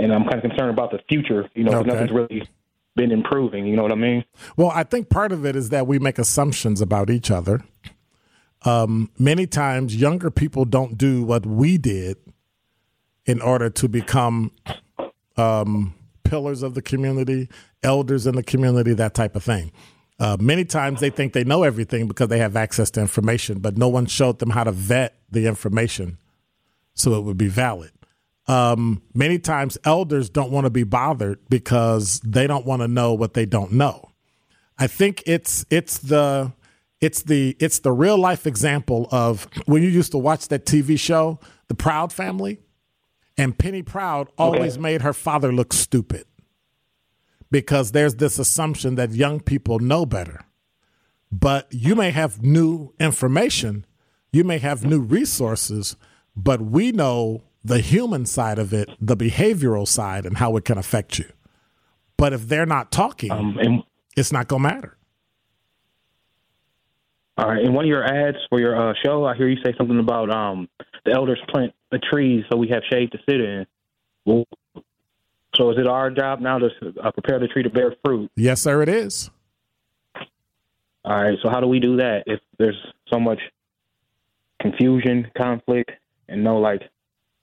and 0.00 0.12
I'm 0.12 0.24
kind 0.24 0.42
of 0.42 0.50
concerned 0.50 0.70
about 0.70 0.90
the 0.90 0.98
future. 1.08 1.48
You 1.54 1.64
know, 1.64 1.78
Okay. 1.78 1.90
nothing's 1.90 2.10
really 2.10 2.48
been 2.96 3.12
improving. 3.12 3.66
You 3.66 3.76
know 3.76 3.82
what 3.84 3.92
I 3.92 3.96
mean? 3.96 4.24
Well, 4.56 4.72
I 4.74 4.82
think 4.82 5.10
part 5.10 5.30
of 5.30 5.46
it 5.46 5.54
is 5.54 5.68
that 5.68 5.86
we 5.86 6.00
make 6.00 6.18
assumptions 6.18 6.80
about 6.80 7.08
each 7.08 7.30
other. 7.30 7.62
Um, 8.64 9.10
many 9.18 9.46
times, 9.46 9.96
younger 9.96 10.30
people 10.30 10.64
don't 10.64 10.98
do 10.98 11.22
what 11.22 11.46
we 11.46 11.78
did 11.78 12.16
in 13.24 13.40
order 13.40 13.70
to 13.70 13.88
become 13.88 14.50
um, 15.36 15.94
pillars 16.24 16.62
of 16.62 16.74
the 16.74 16.82
community, 16.82 17.48
elders 17.82 18.26
in 18.26 18.34
the 18.34 18.42
community, 18.42 18.94
that 18.94 19.14
type 19.14 19.36
of 19.36 19.44
thing. 19.44 19.70
Uh, 20.20 20.36
many 20.40 20.64
times 20.64 21.00
they 21.00 21.10
think 21.10 21.32
they 21.32 21.44
know 21.44 21.62
everything 21.62 22.08
because 22.08 22.28
they 22.28 22.38
have 22.38 22.56
access 22.56 22.90
to 22.90 23.00
information, 23.00 23.60
but 23.60 23.78
no 23.78 23.88
one 23.88 24.06
showed 24.06 24.40
them 24.40 24.50
how 24.50 24.64
to 24.64 24.72
vet 24.72 25.14
the 25.30 25.46
information 25.46 26.18
so 26.94 27.14
it 27.14 27.22
would 27.22 27.38
be 27.38 27.48
valid. 27.48 27.92
Um, 28.48 29.02
many 29.14 29.38
times 29.38 29.78
elders 29.84 30.30
don't 30.30 30.50
want 30.50 30.64
to 30.64 30.70
be 30.70 30.82
bothered 30.82 31.38
because 31.48 32.20
they 32.20 32.46
don't 32.46 32.66
want 32.66 32.82
to 32.82 32.88
know 32.88 33.12
what 33.12 33.34
they 33.34 33.46
don't 33.46 33.72
know. 33.72 34.10
I 34.78 34.86
think 34.86 35.22
it's 35.26 35.66
it's 35.70 35.98
the 35.98 36.52
it's 37.00 37.22
the 37.22 37.56
it's 37.60 37.80
the 37.80 37.92
real 37.92 38.18
life 38.18 38.46
example 38.46 39.08
of 39.10 39.46
when 39.66 39.82
you 39.82 39.88
used 39.88 40.12
to 40.12 40.18
watch 40.18 40.48
that 40.48 40.66
TV 40.66 40.98
show, 40.98 41.38
The 41.68 41.74
Proud 41.74 42.12
Family, 42.12 42.60
and 43.36 43.56
Penny 43.56 43.82
Proud 43.82 44.28
always 44.36 44.78
made 44.78 45.02
her 45.02 45.12
father 45.12 45.52
look 45.52 45.72
stupid 45.72 46.24
because 47.50 47.92
there's 47.92 48.16
this 48.16 48.38
assumption 48.38 48.96
that 48.96 49.12
young 49.12 49.40
people 49.40 49.78
know 49.78 50.04
better. 50.04 50.44
But 51.30 51.66
you 51.70 51.94
may 51.94 52.10
have 52.10 52.42
new 52.42 52.94
information, 52.98 53.86
you 54.32 54.44
may 54.44 54.58
have 54.58 54.84
new 54.84 55.00
resources, 55.00 55.96
but 56.34 56.60
we 56.60 56.90
know 56.90 57.44
the 57.64 57.80
human 57.80 58.24
side 58.26 58.58
of 58.58 58.72
it, 58.72 58.88
the 59.00 59.16
behavioral 59.16 59.86
side, 59.86 60.24
and 60.26 60.38
how 60.38 60.56
it 60.56 60.64
can 60.64 60.78
affect 60.78 61.18
you. 61.18 61.26
But 62.16 62.32
if 62.32 62.48
they're 62.48 62.66
not 62.66 62.90
talking, 62.90 63.30
Um, 63.30 63.56
and 63.58 63.82
it's 64.16 64.32
not 64.32 64.48
going 64.48 64.62
to 64.62 64.68
matter. 64.68 64.97
All 67.38 67.48
right, 67.48 67.64
in 67.64 67.72
one 67.72 67.84
of 67.84 67.88
your 67.88 68.04
ads 68.04 68.36
for 68.50 68.58
your 68.58 68.76
uh, 68.76 68.94
show, 69.04 69.24
I 69.24 69.36
hear 69.36 69.48
you 69.48 69.62
say 69.64 69.72
something 69.78 69.98
about 70.00 70.28
um 70.30 70.68
the 71.04 71.12
elders 71.12 71.40
plant 71.48 71.72
the 71.90 71.98
trees 71.98 72.44
so 72.50 72.58
we 72.58 72.68
have 72.68 72.82
shade 72.90 73.12
to 73.12 73.18
sit 73.28 73.40
in. 73.40 73.64
Well, 74.26 74.44
so 75.54 75.70
is 75.70 75.78
it 75.78 75.86
our 75.86 76.10
job 76.10 76.40
now 76.40 76.58
to 76.58 76.68
uh, 77.02 77.12
prepare 77.12 77.38
the 77.38 77.46
tree 77.46 77.62
to 77.62 77.70
bear 77.70 77.94
fruit? 78.04 78.30
Yes, 78.36 78.60
sir, 78.60 78.82
it 78.82 78.88
is. 78.88 79.30
All 81.04 81.22
right, 81.22 81.38
so 81.42 81.48
how 81.48 81.60
do 81.60 81.68
we 81.68 81.78
do 81.78 81.96
that 81.96 82.24
if 82.26 82.40
there's 82.58 82.76
so 83.10 83.18
much 83.20 83.38
confusion, 84.60 85.30
conflict, 85.36 85.92
and 86.28 86.42
no 86.42 86.58
like 86.58 86.82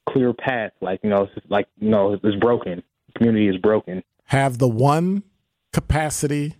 clear 0.09 0.33
path? 0.33 0.73
Like 0.81 0.99
you 1.03 1.09
know, 1.09 1.29
it's 1.35 1.45
like 1.49 1.67
you 1.79 1.89
know, 1.89 2.19
it's 2.21 2.35
broken. 2.35 2.83
community 3.15 3.47
is 3.47 3.57
broken. 3.57 4.03
Have 4.25 4.57
the 4.57 4.67
one 4.67 5.23
capacity 5.71 6.55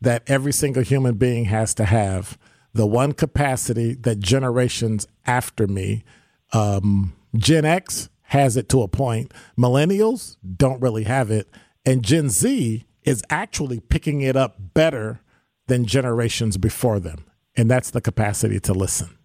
that 0.00 0.22
every 0.28 0.52
single 0.52 0.82
human 0.82 1.16
being 1.16 1.46
has 1.46 1.74
to 1.74 1.84
have, 1.84 2.38
the 2.76 2.86
one 2.86 3.12
capacity 3.12 3.94
that 3.94 4.18
generations 4.18 5.06
after 5.26 5.66
me, 5.66 6.04
um, 6.52 7.14
Gen 7.34 7.64
X 7.64 8.10
has 8.24 8.56
it 8.56 8.68
to 8.68 8.82
a 8.82 8.88
point, 8.88 9.32
millennials 9.58 10.36
don't 10.56 10.80
really 10.82 11.04
have 11.04 11.30
it, 11.30 11.48
and 11.86 12.04
Gen 12.04 12.28
Z 12.28 12.86
is 13.02 13.22
actually 13.30 13.80
picking 13.80 14.20
it 14.20 14.36
up 14.36 14.56
better 14.74 15.20
than 15.68 15.86
generations 15.86 16.58
before 16.58 17.00
them. 17.00 17.24
And 17.56 17.70
that's 17.70 17.90
the 17.90 18.02
capacity 18.02 18.60
to 18.60 18.74
listen. 18.74 19.16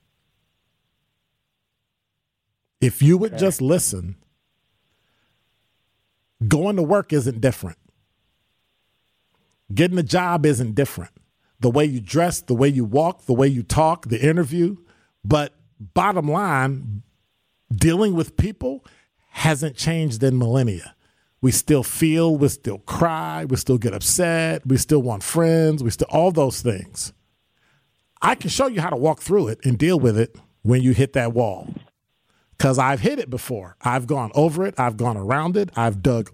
If 2.79 3.01
you 3.01 3.17
would 3.17 3.37
just 3.37 3.61
listen, 3.61 4.15
going 6.47 6.77
to 6.77 6.83
work 6.83 7.11
isn't 7.11 7.41
different. 7.41 7.77
Getting 9.73 9.97
a 9.97 10.03
job 10.03 10.45
isn't 10.45 10.73
different. 10.73 11.11
The 11.61 11.69
way 11.69 11.85
you 11.85 12.01
dress, 12.01 12.41
the 12.41 12.53
way 12.53 12.67
you 12.67 12.83
walk, 12.83 13.25
the 13.25 13.33
way 13.33 13.47
you 13.47 13.63
talk, 13.63 14.07
the 14.07 14.19
interview. 14.19 14.77
But 15.23 15.53
bottom 15.79 16.29
line, 16.29 17.03
dealing 17.71 18.15
with 18.15 18.37
people 18.37 18.85
hasn't 19.29 19.75
changed 19.75 20.21
in 20.23 20.37
millennia. 20.37 20.95
We 21.41 21.51
still 21.51 21.83
feel, 21.83 22.35
we 22.35 22.49
still 22.49 22.79
cry, 22.79 23.45
we 23.45 23.55
still 23.57 23.79
get 23.79 23.93
upset, 23.93 24.65
we 24.65 24.77
still 24.77 25.01
want 25.01 25.23
friends, 25.23 25.83
we 25.83 25.89
still 25.89 26.07
all 26.11 26.31
those 26.31 26.61
things. 26.61 27.13
I 28.21 28.35
can 28.35 28.49
show 28.51 28.67
you 28.67 28.81
how 28.81 28.91
to 28.91 28.95
walk 28.95 29.21
through 29.21 29.47
it 29.47 29.59
and 29.65 29.77
deal 29.77 29.99
with 29.99 30.19
it 30.19 30.35
when 30.61 30.83
you 30.83 30.91
hit 30.91 31.13
that 31.13 31.33
wall. 31.33 31.73
Because 32.55 32.77
I've 32.77 32.99
hit 32.99 33.17
it 33.17 33.31
before. 33.31 33.75
I've 33.81 34.05
gone 34.05 34.31
over 34.35 34.65
it, 34.65 34.75
I've 34.77 34.97
gone 34.97 35.17
around 35.17 35.57
it, 35.57 35.71
I've 35.75 36.03
dug 36.03 36.31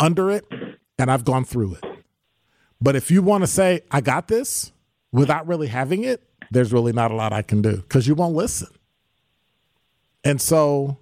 under 0.00 0.30
it, 0.30 0.46
and 0.98 1.10
I've 1.10 1.24
gone 1.24 1.44
through 1.44 1.74
it. 1.74 1.93
But 2.84 2.96
if 2.96 3.10
you 3.10 3.22
want 3.22 3.42
to 3.42 3.46
say, 3.46 3.80
I 3.90 4.02
got 4.02 4.28
this 4.28 4.70
without 5.10 5.46
really 5.46 5.68
having 5.68 6.04
it, 6.04 6.22
there's 6.50 6.70
really 6.70 6.92
not 6.92 7.10
a 7.10 7.14
lot 7.14 7.32
I 7.32 7.40
can 7.40 7.62
do 7.62 7.78
because 7.78 8.06
you 8.06 8.14
won't 8.14 8.34
listen. 8.34 8.68
And 10.22 10.38
so 10.38 10.98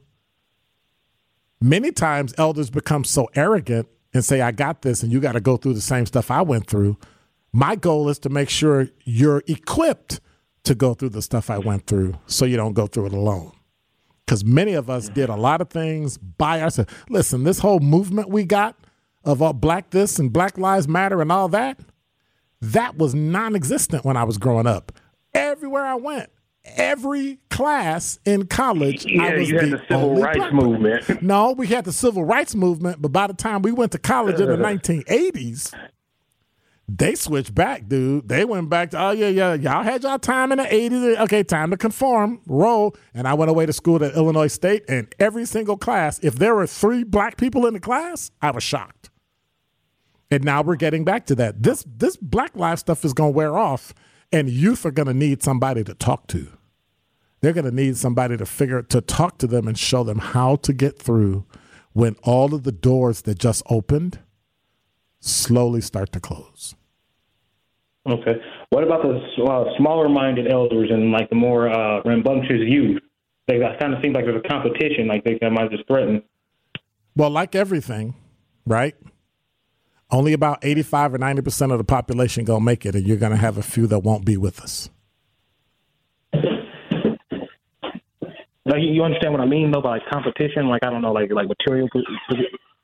many 1.61 1.91
times 1.91 2.35
elders 2.39 2.71
become 2.71 3.03
so 3.03 3.29
arrogant 3.35 3.89
and 4.15 4.25
say, 4.25 4.41
I 4.41 4.53
got 4.53 4.83
this, 4.83 5.03
and 5.03 5.11
you 5.11 5.19
got 5.19 5.33
to 5.33 5.41
go 5.41 5.57
through 5.57 5.75
the 5.75 5.81
same 5.81 6.07
stuff 6.07 6.31
I 6.31 6.43
went 6.43 6.69
through. 6.69 6.99
My 7.53 7.75
goal 7.75 8.09
is 8.09 8.21
to 8.21 8.29
make 8.29 8.49
sure 8.49 8.89
you're 9.03 9.43
equipped 9.49 10.21
to 10.63 10.77
go 10.77 10.95
through 10.95 11.09
the 11.09 11.23
stuff 11.23 11.51
I 11.51 11.59
went 11.59 11.89
through 11.89 12.15
so 12.27 12.45
you 12.45 12.57
don't 12.57 12.75
go 12.75 12.87
through 12.87 13.07
it 13.07 13.13
alone. 13.13 13.51
Because 14.25 14.45
many 14.45 14.75
of 14.75 14.89
us 14.89 15.09
did 15.09 15.29
a 15.29 15.35
lot 15.35 15.61
of 15.61 15.69
things 15.69 16.17
by 16.17 16.63
ourselves. 16.63 16.93
Listen, 17.09 17.43
this 17.43 17.59
whole 17.59 17.81
movement 17.81 18.29
we 18.29 18.45
got 18.45 18.77
of 19.25 19.41
all 19.43 19.53
black 19.53 19.91
this 19.91 20.19
and 20.19 20.33
Black 20.33 20.59
Lives 20.59 20.89
Matter 20.89 21.21
and 21.21 21.31
all 21.33 21.49
that, 21.49 21.79
that 22.61 22.97
was 22.97 23.15
non 23.15 23.55
existent 23.57 24.05
when 24.05 24.17
I 24.17 24.25
was 24.25 24.39
growing 24.39 24.67
up. 24.67 24.93
Everywhere 25.35 25.85
I 25.85 25.95
went, 25.97 26.31
every 26.65 27.39
class 27.51 28.19
in 28.25 28.47
college, 28.47 29.07
I 29.07 29.11
Yeah, 29.11 29.39
was 29.39 29.49
you 29.51 29.59
had 29.59 29.67
the, 29.67 29.77
the 29.77 29.83
civil 29.89 30.21
rights 30.23 30.53
movement. 30.53 31.05
No, 31.23 31.53
we 31.53 31.67
had 31.69 31.85
the 31.85 31.93
civil 31.93 32.25
rights 32.25 32.55
movement, 32.55 33.01
but 33.01 33.13
by 33.13 33.27
the 33.27 33.35
time 33.35 33.63
we 33.63 33.73
went 33.73 33.93
to 33.93 33.99
college 33.99 34.41
in 34.41 34.49
the 34.49 34.57
1980s, 34.59 35.75
they 36.89 37.15
switched 37.15 37.55
back, 37.55 37.89
dude. 37.89 38.29
They 38.29 38.45
went 38.45 38.69
back 38.69 38.91
to, 38.91 39.01
oh, 39.03 39.11
yeah, 39.13 39.29
yeah, 39.29 39.55
y'all 39.55 39.83
had 39.83 40.03
y'all 40.03 40.19
time 40.19 40.53
in 40.53 40.59
the 40.59 40.65
80s. 40.65 41.19
Okay, 41.21 41.43
time 41.43 41.71
to 41.71 41.77
conform, 41.77 42.41
roll. 42.47 42.95
And 43.15 43.27
I 43.27 43.35
went 43.35 43.51
away 43.51 43.65
to 43.67 43.73
school 43.73 44.03
at 44.05 44.15
Illinois 44.15 44.49
State, 44.49 44.85
and 44.89 45.13
every 45.19 45.47
single 45.47 45.77
class, 45.79 46.19
if 46.23 46.35
there 46.35 46.55
were 46.55 46.67
three 46.67 47.03
black 47.05 47.37
people 47.39 47.67
in 47.67 47.75
the 47.75 47.81
class, 47.81 48.31
I 48.43 48.51
was 48.51 48.63
shocked. 48.63 49.09
And 50.33 50.45
now 50.45 50.63
we're 50.63 50.77
getting 50.77 51.05
back 51.05 51.27
to 51.27 51.35
that. 51.35 51.63
This 51.63 51.85
this 51.87 52.17
black 52.17 52.57
life 52.57 52.79
stuff 52.79 53.05
is 53.05 53.13
going 53.13 53.35
to 53.35 53.37
wear 53.37 53.59
off, 53.59 53.93
and 54.33 54.49
youth 54.49 54.87
are 54.87 54.91
going 54.91 55.09
to 55.09 55.13
need 55.13 55.43
somebody 55.43 55.85
to 55.85 55.93
talk 55.93 56.27
to. 56.29 56.49
They're 57.43 57.53
going 57.53 57.67
to 57.67 57.71
need 57.71 57.99
somebody 57.99 58.39
to 58.39 58.47
figure 58.47 58.81
to 58.81 59.03
talk 59.03 59.37
to 59.39 59.47
them 59.47 59.69
and 59.69 59.79
show 59.79 60.03
them 60.03 60.21
how 60.21 60.57
to 60.57 60.73
get 60.73 60.99
through 60.99 61.45
when 61.93 62.17
all 62.23 62.55
of 62.55 62.63
the 62.63 62.73
doors 62.73 63.21
that 63.23 63.39
just 63.39 63.63
opened 63.69 64.21
slowly 65.21 65.83
start 65.83 66.13
to 66.13 66.21
close. 66.21 66.77
Okay. 68.09 68.41
What 68.71 68.85
about 68.85 69.03
the 69.03 69.45
uh, 69.45 69.65
smaller-minded 69.77 70.51
elders 70.51 70.89
and 70.91 71.13
like 71.13 71.29
the 71.29 71.37
more 71.37 71.69
uh, 71.69 72.01
rambunctious 72.07 72.63
youth? 72.65 73.03
They 73.49 73.59
kind 73.79 73.93
of 73.93 74.01
seems 74.03 74.15
like 74.15 74.25
there's 74.25 74.43
a 74.43 74.49
competition, 74.49 75.09
like 75.09 75.25
they 75.25 75.39
might 75.51 75.71
just 75.71 75.87
threaten. 75.87 76.23
Well, 77.15 77.29
like 77.29 77.55
everything, 77.55 78.15
right? 78.65 78.97
Only 80.13 80.35
about 80.35 80.59
85 80.63 81.15
or 81.15 81.19
90% 81.19 81.73
of 81.73 81.79
the 81.79 81.85
population 81.85 82.45
going 82.45 82.61
to 82.61 82.65
make 82.65 82.85
it, 82.85 82.95
and 82.95 83.07
you're 83.07 83.17
going 83.17 83.33
to 83.33 83.39
have 83.39 83.57
a 83.57 83.63
few 83.63 83.87
that 83.87 84.01
won't 84.01 84.27
be 84.27 84.37
with 84.37 84.61
us. 84.61 84.91
Like 88.65 88.81
you 88.81 89.03
understand 89.03 89.33
what 89.33 89.41
I 89.41 89.47
mean 89.47 89.73
though 89.73 89.83
by 89.83 89.99
like 89.99 90.03
competition, 90.11 90.69
like 90.69 90.85
I 90.85 90.91
don't 90.91 91.03
know, 91.03 91.13
like 91.13 91.33
like 91.33 91.49
material 91.49 91.89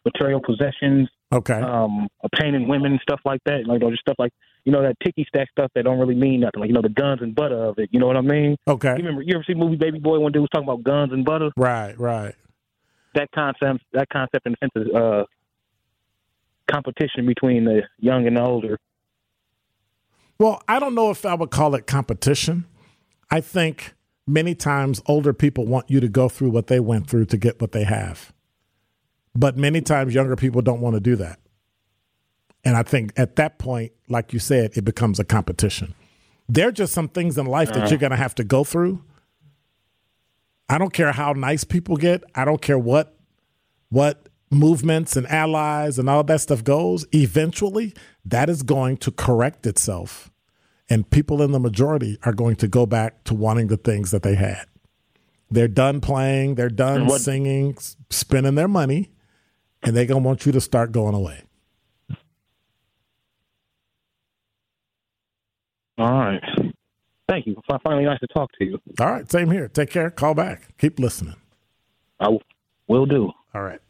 material 0.05 0.41
possessions, 0.45 1.09
okay, 1.33 1.61
um, 1.61 2.09
obtaining 2.25 2.67
women 2.67 2.93
and 2.93 3.01
stuff 3.01 3.21
like 3.25 3.41
that, 3.45 3.65
like 3.67 3.81
all 3.83 3.91
just 3.91 4.03
stuff 4.03 4.17
like 4.19 4.33
you 4.65 4.73
know 4.73 4.83
that 4.83 4.97
ticky 5.05 5.25
stack 5.29 5.49
stuff 5.53 5.71
that 5.77 5.85
don't 5.85 6.01
really 6.01 6.17
mean 6.17 6.41
nothing, 6.41 6.61
like 6.61 6.69
you 6.69 6.75
know 6.75 6.83
the 6.83 6.89
guns 6.89 7.21
and 7.23 7.33
butter 7.33 7.65
of 7.65 7.79
it. 7.79 7.91
You 7.93 8.01
know 8.01 8.09
what 8.09 8.17
I 8.17 8.23
mean? 8.23 8.57
Okay. 8.67 8.89
You 8.89 8.97
remember 8.97 9.23
you 9.23 9.35
ever 9.37 9.45
see 9.47 9.55
movie 9.55 9.77
Baby 9.77 10.01
Boy 10.01 10.19
when 10.19 10.33
they 10.33 10.41
was 10.41 10.49
talking 10.53 10.69
about 10.69 10.83
guns 10.83 11.13
and 11.13 11.25
butter? 11.25 11.51
Right, 11.57 11.99
right. 11.99 12.35
That 13.15 13.29
concept, 13.33 13.85
that 13.93 14.09
concept 14.13 14.47
in 14.47 14.57
the 14.61 14.67
sense 14.67 14.73
of 14.75 14.95
uh, 14.95 15.25
competition 16.71 17.27
between 17.27 17.65
the 17.65 17.83
young 17.99 18.27
and 18.27 18.37
the 18.37 18.43
older. 18.43 18.79
Well, 20.39 20.63
I 20.69 20.79
don't 20.79 20.95
know 20.95 21.11
if 21.11 21.27
I 21.27 21.35
would 21.35 21.51
call 21.51 21.75
it 21.75 21.87
competition. 21.87 22.67
I 23.31 23.41
think 23.41 23.95
many 24.27 24.55
times 24.55 25.03
older 25.07 25.33
people 25.33 25.67
want 25.67 25.91
you 25.91 26.01
to 26.01 26.09
go 26.09 26.29
through 26.29 26.51
what 26.51 26.69
they 26.69 26.81
went 26.81 27.09
through 27.09 27.27
to 27.27 27.37
get 27.37 27.61
what 27.61 27.73
they 27.73 27.85
have. 27.85 28.33
But 29.35 29.57
many 29.57 29.81
times 29.81 30.15
younger 30.15 30.37
people 30.37 30.63
don't 30.63 30.81
want 30.81 30.95
to 30.95 31.01
do 31.01 31.17
that. 31.17 31.41
And 32.65 32.77
I 32.77 32.83
think 32.83 33.13
at 33.17 33.37
that 33.37 33.59
point, 33.59 33.93
like 34.09 34.33
you 34.33 34.39
said, 34.39 34.73
it 34.77 34.85
becomes 34.85 35.19
a 35.19 35.25
competition. 35.25 35.95
There 36.49 36.69
are 36.69 36.73
just 36.73 36.93
some 36.93 37.09
things 37.09 37.39
in 37.39 37.47
life 37.47 37.71
uh-huh. 37.71 37.81
that 37.81 37.91
you're 37.91 37.99
going 37.99 38.11
to 38.11 38.17
have 38.17 38.35
to 38.37 38.45
go 38.45 38.65
through. 38.65 39.03
I 40.69 40.79
don't 40.79 40.93
care 40.93 41.13
how 41.13 41.33
nice 41.33 41.65
people 41.65 41.97
get. 41.97 42.23
I 42.35 42.45
don't 42.45 42.61
care 42.61 42.79
what 42.79 43.15
what 43.91 44.28
movements 44.51 45.17
and 45.17 45.27
allies 45.29 45.99
and 45.99 46.09
all 46.09 46.25
that 46.25 46.41
stuff 46.41 46.65
goes. 46.65 47.07
Eventually, 47.13 47.95
that 48.25 48.49
is 48.49 48.63
going 48.63 48.97
to 48.99 49.11
correct 49.11 49.67
itself 49.67 50.31
and 50.89 51.09
people 51.11 51.43
in 51.43 51.53
the 51.53 51.61
majority 51.61 52.19
are 52.23 52.33
going 52.33 52.57
to 52.57 52.69
go 52.69 52.87
back 52.87 53.25
to 53.25 53.35
wanting 53.35 53.67
the 53.67 53.77
things 53.77 54.11
that 54.11 54.23
they 54.23 54.35
had. 54.35 54.65
They're 55.51 55.69
done 55.69 56.01
playing, 56.01 56.55
they're 56.55 56.69
done 56.69 57.07
what, 57.07 57.21
singing, 57.21 57.77
spending 58.11 58.55
their 58.55 58.69
money, 58.69 59.11
and 59.83 59.97
they're 59.97 60.07
going 60.07 60.23
to 60.23 60.27
want 60.27 60.47
you 60.47 60.53
to 60.53 60.61
start 60.61 60.93
going 60.93 61.15
away. 61.15 61.43
All 65.97 66.13
right. 66.13 66.43
Thank 67.29 67.47
you. 67.47 67.57
Finally, 67.83 68.05
nice 68.05 68.21
to 68.21 68.27
talk 68.29 68.51
to 68.59 68.65
you. 68.65 68.81
All 69.01 69.11
right. 69.11 69.31
Same 69.31 69.51
here. 69.51 69.69
Take 69.69 69.91
care. 69.91 70.11
Call 70.11 70.33
back. 70.33 70.77
Keep 70.79 70.99
listening. 70.99 71.35
I 72.21 72.29
will 72.87 73.07
do. 73.07 73.33
All 73.55 73.63
right. 73.63 73.81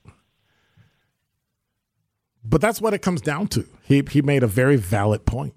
But 2.45 2.61
that's 2.61 2.81
what 2.81 2.95
it 2.95 3.03
comes 3.03 3.21
down 3.21 3.49
to. 3.49 3.67
He 3.83 4.03
he 4.11 4.23
made 4.23 4.43
a 4.43 4.47
very 4.47 4.77
valid 4.77 5.27
point 5.27 5.55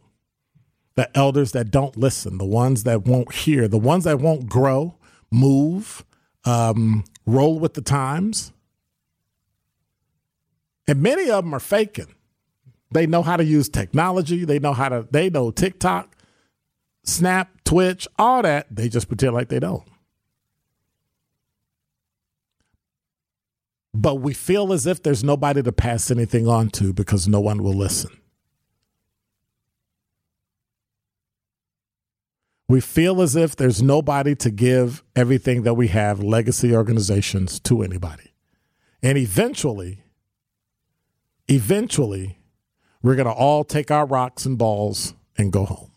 the 0.96 1.18
elders 1.18 1.54
that 1.54 1.72
don't 1.72 1.96
listen, 1.96 2.38
the 2.38 2.46
ones 2.46 2.84
that 2.84 3.06
won't 3.06 3.34
hear, 3.34 3.68
the 3.68 3.78
ones 3.78 4.04
that 4.04 4.20
won't 4.20 4.48
grow, 4.48 4.96
move, 5.32 6.06
um, 6.46 7.04
roll 7.26 7.60
with 7.60 7.74
the 7.76 7.82
times. 7.82 8.52
And 10.88 11.02
many 11.02 11.30
of 11.30 11.44
them 11.44 11.54
are 11.54 11.60
faking. 11.60 12.14
They 12.92 13.08
know 13.08 13.24
how 13.24 13.38
to 13.38 13.44
use 13.44 13.70
technology. 13.70 14.44
They 14.44 14.60
know 14.60 14.74
how 14.74 14.90
to, 14.90 15.08
they 15.10 15.30
know 15.30 15.52
TikTok, 15.52 16.16
Snap, 17.04 17.50
Twitch, 17.64 18.08
all 18.20 18.42
that. 18.42 18.68
They 18.70 18.90
just 18.90 19.08
pretend 19.08 19.34
like 19.34 19.48
they 19.48 19.60
don't. 19.60 19.88
But 23.94 24.16
we 24.16 24.34
feel 24.34 24.72
as 24.72 24.86
if 24.86 25.04
there's 25.04 25.24
nobody 25.24 25.62
to 25.62 25.72
pass 25.72 26.10
anything 26.12 26.48
on 26.48 26.70
to 26.72 26.94
because 26.94 27.28
no 27.28 27.40
one 27.40 27.62
will 27.62 27.74
listen. 27.74 28.12
We 32.70 32.80
feel 32.80 33.22
as 33.22 33.36
if 33.36 33.58
there's 33.58 33.82
nobody 33.82 34.34
to 34.36 34.50
give 34.50 35.04
everything 35.14 35.64
that 35.64 35.74
we 35.74 35.90
have, 35.90 36.24
legacy 36.24 36.74
organizations, 36.74 37.60
to 37.62 37.82
anybody. 37.82 38.32
And 39.04 39.18
eventually, 39.18 40.06
eventually, 41.50 42.38
we're 43.02 43.16
going 43.16 43.28
to 43.28 43.34
all 43.34 43.66
take 43.66 43.92
our 43.92 44.06
rocks 44.06 44.46
and 44.46 44.58
balls 44.58 45.16
and 45.38 45.52
go 45.52 45.66
home. 45.66 45.91